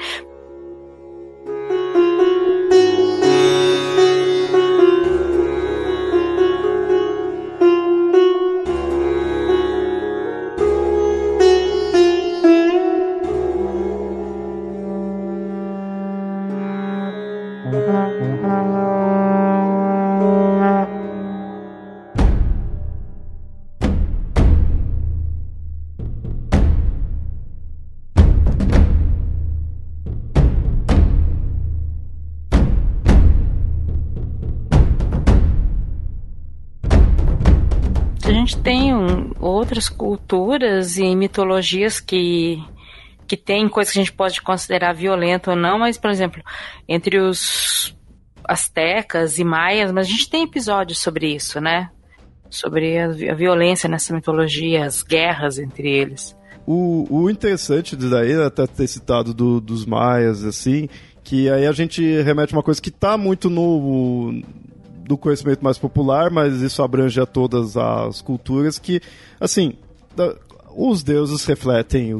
[39.76, 42.62] Outras culturas e mitologias que
[43.28, 46.40] que tem coisas que a gente pode considerar violenta ou não, mas, por exemplo,
[46.88, 47.92] entre os
[48.44, 51.90] astecas e maias, mas a gente tem episódios sobre isso, né?
[52.48, 56.36] Sobre a, a violência nessa mitologia, as guerras entre eles.
[56.64, 60.88] O, o interessante daí, até ter citado do, dos maias, assim,
[61.24, 64.40] que aí a gente remete uma coisa que está muito no
[65.06, 69.00] do conhecimento mais popular, mas isso abrange a todas as culturas que,
[69.40, 69.74] assim,
[70.76, 72.12] os deuses refletem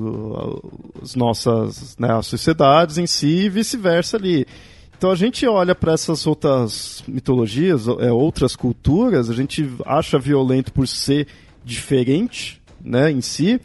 [1.03, 4.47] as nossas né, as sociedades em si e vice-versa ali.
[4.97, 10.73] Então a gente olha para essas outras mitologias, é, outras culturas, a gente acha violento
[10.73, 11.27] por ser
[11.63, 13.61] diferente, né, em si.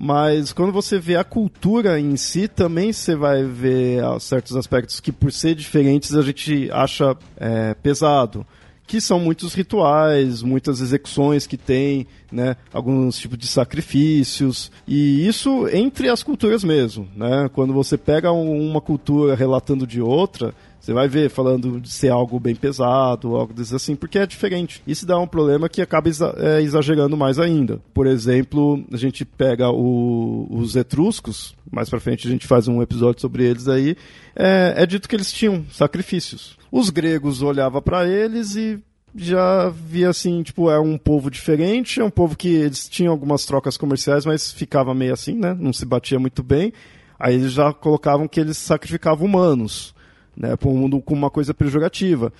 [0.00, 5.10] Mas quando você vê a cultura em si, também você vai ver certos aspectos que,
[5.10, 8.46] por ser diferentes, a gente acha é, pesado.
[8.86, 15.68] Que são muitos rituais, muitas execuções que tem, né, alguns tipos de sacrifícios, e isso
[15.68, 17.50] entre as culturas mesmo, né?
[17.52, 20.54] Quando você pega uma cultura relatando de outra,
[20.88, 24.82] você vai ver falando de ser algo bem pesado, algo desse assim, porque é diferente.
[24.86, 26.08] Isso dá um problema que acaba
[26.38, 27.78] é, exagerando mais ainda.
[27.92, 32.80] Por exemplo, a gente pega o, os etruscos, mais pra frente a gente faz um
[32.80, 33.98] episódio sobre eles aí,
[34.34, 36.56] é, é dito que eles tinham sacrifícios.
[36.72, 38.82] Os gregos olhavam para eles e
[39.14, 43.44] já via assim, tipo, é um povo diferente, é um povo que eles tinham algumas
[43.44, 45.54] trocas comerciais, mas ficava meio assim, né?
[45.60, 46.72] Não se batia muito bem.
[47.18, 49.94] Aí eles já colocavam que eles sacrificavam humanos,
[50.38, 50.56] né?
[50.56, 52.32] Por um mundo com uma coisa pejorativa.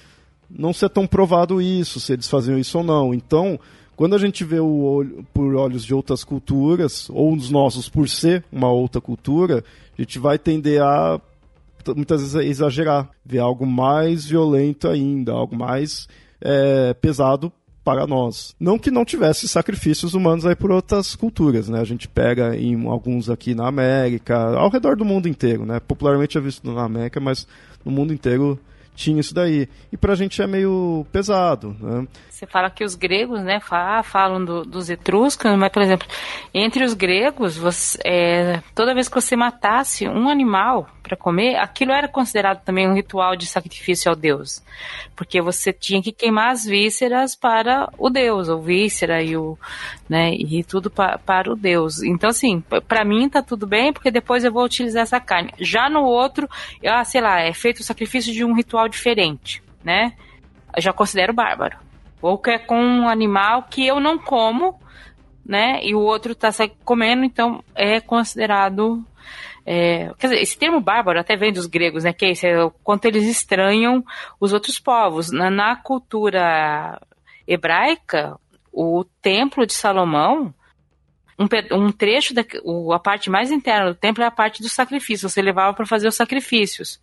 [0.49, 3.13] Não ser tão provado isso, se eles faziam isso ou não.
[3.13, 3.59] Então,
[3.97, 8.45] quando a gente vê olho, por olhos de outras culturas, ou os nossos por ser
[8.51, 9.65] uma outra cultura,
[9.99, 11.21] a gente vai tender a
[11.97, 16.07] muitas vezes exagerar, ver algo mais violento ainda, algo mais
[16.41, 17.53] é, pesado
[17.89, 18.55] para nós.
[18.61, 21.81] Não que não tivesse sacrifícios humanos aí por outras culturas, né?
[21.81, 25.81] A gente pega em alguns aqui na América, ao redor do mundo inteiro, né?
[25.81, 27.47] Popularmente é visto na América, mas
[27.85, 28.59] no mundo inteiro
[28.99, 29.69] tinha isso daí.
[29.93, 32.07] E pra gente é meio pesado, né?
[32.29, 33.61] Você fala que os gregos, né,
[34.03, 36.07] falam do, dos etruscos, mas, por exemplo,
[36.53, 41.93] entre os gregos, você, é, toda vez que você matasse um animal para comer, aquilo
[41.93, 44.63] era considerado também um ritual de sacrifício ao deus,
[45.17, 49.59] porque você tinha que queimar as vísceras para o deus, o víscera e o,
[50.09, 52.03] né, e tudo pa, para o deus.
[52.03, 55.53] Então, assim, para mim tá tudo bem, porque depois eu vou utilizar essa carne.
[55.59, 56.49] Já no outro,
[56.87, 60.13] ah, sei lá, é feito o sacrifício de um ritual diferente, né?
[60.77, 61.79] Eu já considero bárbaro.
[62.21, 64.79] Ou que é com um animal que eu não como,
[65.49, 65.81] né?
[65.83, 66.51] E o outro está
[66.85, 69.03] comendo, então é considerado.
[69.71, 72.11] É, quer dizer, esse termo bárbaro até vem dos gregos, né?
[72.11, 74.03] Que é, esse, é o quanto eles estranham
[74.41, 75.31] os outros povos.
[75.31, 76.99] Na, na cultura
[77.47, 78.41] hebraica,
[78.73, 80.55] o templo de Salomão,
[81.39, 81.47] um,
[81.77, 85.29] um trecho da o, a parte mais interna do templo é a parte do sacrifício.
[85.29, 86.99] Você levava para fazer os sacrifícios.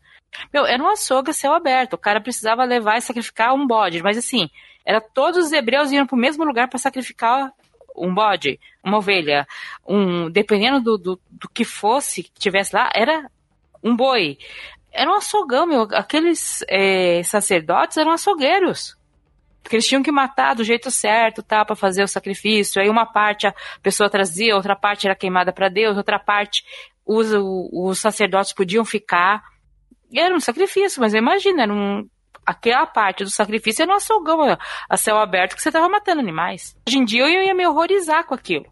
[0.52, 1.94] Meu, era uma açougue céu aberto.
[1.94, 4.02] O cara precisava levar e sacrificar um bode.
[4.02, 4.50] Mas assim,
[4.84, 7.54] era todos os hebreus iam para o mesmo lugar para sacrificar
[7.98, 9.48] um bode, uma ovelha,
[9.88, 13.30] um dependendo do, do, do, que fosse que tivesse lá, era
[13.84, 14.38] um boi.
[14.92, 15.82] Era um açouguão, meu.
[15.92, 18.98] Aqueles é, sacerdotes eram açougueiros.
[19.62, 22.82] Porque eles tinham que matar do jeito certo, tá, para fazer o sacrifício.
[22.82, 26.64] Aí uma parte a pessoa trazia, outra parte era queimada para Deus, outra parte
[27.06, 29.44] os, os sacerdotes podiam ficar.
[30.12, 32.08] E era um sacrifício, mas imagina, era um,
[32.46, 34.58] aquela parte do sacrifício era um açouguão
[34.90, 36.76] a céu aberto que você estava matando animais.
[36.88, 38.66] Hoje em dia eu ia me horrorizar com aquilo.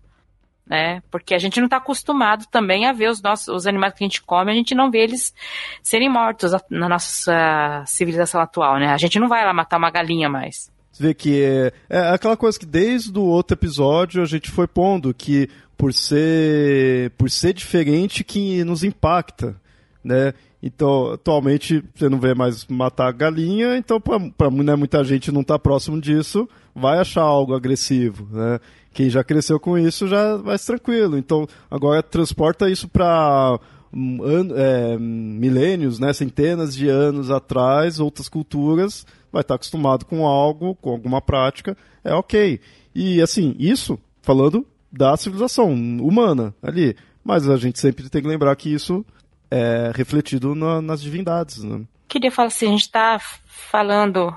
[0.66, 1.02] Né?
[1.12, 4.08] Porque a gente não está acostumado também a ver os nossos os animais que a
[4.08, 5.34] gente come, a gente não vê eles
[5.82, 8.88] serem mortos na nossa civilização atual, né?
[8.88, 10.72] A gente não vai lá matar uma galinha mais.
[10.90, 14.66] Você vê que é, é aquela coisa que desde o outro episódio a gente foi
[14.66, 19.60] pondo que por ser por ser diferente que nos impacta,
[20.02, 20.34] né?
[20.66, 25.56] Então, atualmente, você não vê mais matar galinha, então, para né, muita gente não estar
[25.56, 28.62] tá próximo disso, vai achar algo agressivo, né?
[28.94, 31.18] Quem já cresceu com isso já vai tranquilo.
[31.18, 33.60] Então, agora transporta isso para
[33.92, 34.20] um,
[34.56, 40.76] é, milênios, né, centenas de anos atrás, outras culturas, vai estar tá acostumado com algo,
[40.76, 41.76] com alguma prática,
[42.06, 42.62] é ok.
[42.96, 46.96] E, assim, isso falando da civilização humana ali.
[47.22, 49.06] Mas a gente sempre tem que lembrar que isso
[49.54, 51.64] é refletido na, nas divindades.
[51.64, 51.82] Né?
[52.14, 54.36] queria falar assim, a gente está falando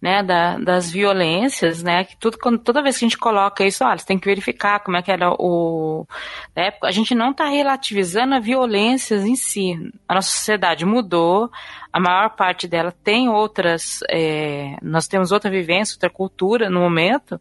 [0.00, 3.82] né, da, das violências, né, que tudo, quando, toda vez que a gente coloca isso,
[3.82, 6.06] olha, você tem que verificar como é que era o...
[6.54, 9.72] Né, a gente não está relativizando a violências em si.
[10.06, 11.50] A nossa sociedade mudou,
[11.96, 17.40] a maior parte dela tem outras, é, nós temos outra vivência, outra cultura no momento,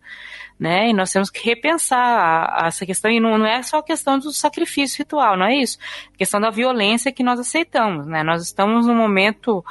[0.57, 0.90] né?
[0.90, 3.84] E nós temos que repensar a, a essa questão, e não, não, é só a
[3.84, 5.77] questão do sacrifício ritual, não é isso.
[6.14, 8.23] A questão da violência que nós aceitamos, né?
[8.23, 9.61] Nós estamos num momento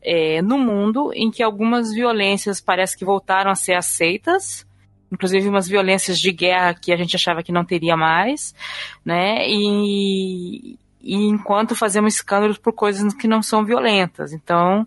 [0.00, 4.64] é, no mundo em que algumas violências parece que voltaram a ser aceitas,
[5.10, 8.54] inclusive umas violências de guerra que a gente achava que não teria mais,
[9.04, 9.48] né?
[9.48, 14.32] E, e enquanto fazemos escândalos por coisas que não são violentas.
[14.32, 14.86] Então,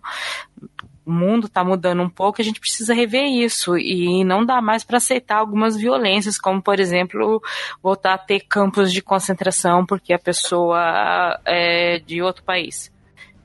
[1.04, 4.84] o mundo está mudando um pouco, a gente precisa rever isso e não dá mais
[4.84, 7.42] para aceitar algumas violências, como por exemplo
[7.82, 12.92] voltar a ter campos de concentração porque a pessoa é de outro país.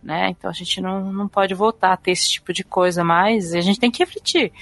[0.03, 0.29] Né?
[0.29, 3.57] Então a gente não, não pode voltar a ter esse tipo de coisa mais, e
[3.57, 4.53] a gente tem que refletir.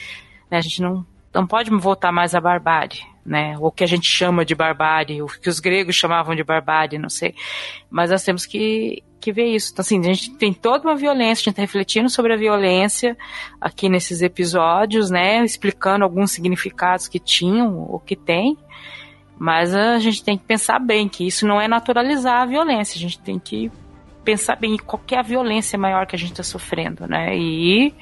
[0.50, 0.58] Né?
[0.58, 3.58] A gente não, não pode voltar mais à barbárie né?
[3.60, 7.10] O que a gente chama de barbárie, o que os gregos chamavam de barbárie, não
[7.10, 7.34] sei.
[7.90, 9.72] Mas nós temos que, que ver isso.
[9.74, 13.18] Então, assim, a gente tem toda uma violência, a gente está refletindo sobre a violência
[13.60, 15.44] aqui nesses episódios, né?
[15.44, 18.58] Explicando alguns significados que tinham, ou que tem.
[19.38, 22.98] Mas a gente tem que pensar bem que isso não é naturalizar a violência.
[22.98, 23.72] A gente tem que
[24.24, 27.36] pensar bem qual é a violência maior que a gente está sofrendo, né?
[27.36, 27.94] E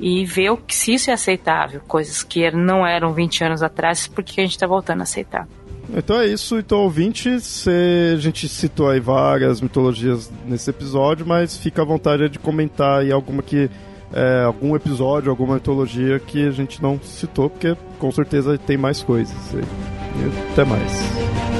[0.00, 4.08] e ver o que, se isso é aceitável, coisas que não eram 20 anos atrás,
[4.08, 5.46] porque a gente está voltando a aceitar.
[5.94, 11.82] Então é isso, então ouvinte, a gente citou aí várias mitologias nesse episódio, mas fica
[11.82, 13.68] à vontade de comentar aí alguma que
[14.12, 19.02] é, algum episódio, alguma mitologia que a gente não citou, porque com certeza tem mais
[19.02, 19.36] coisas.
[19.52, 21.59] E até mais.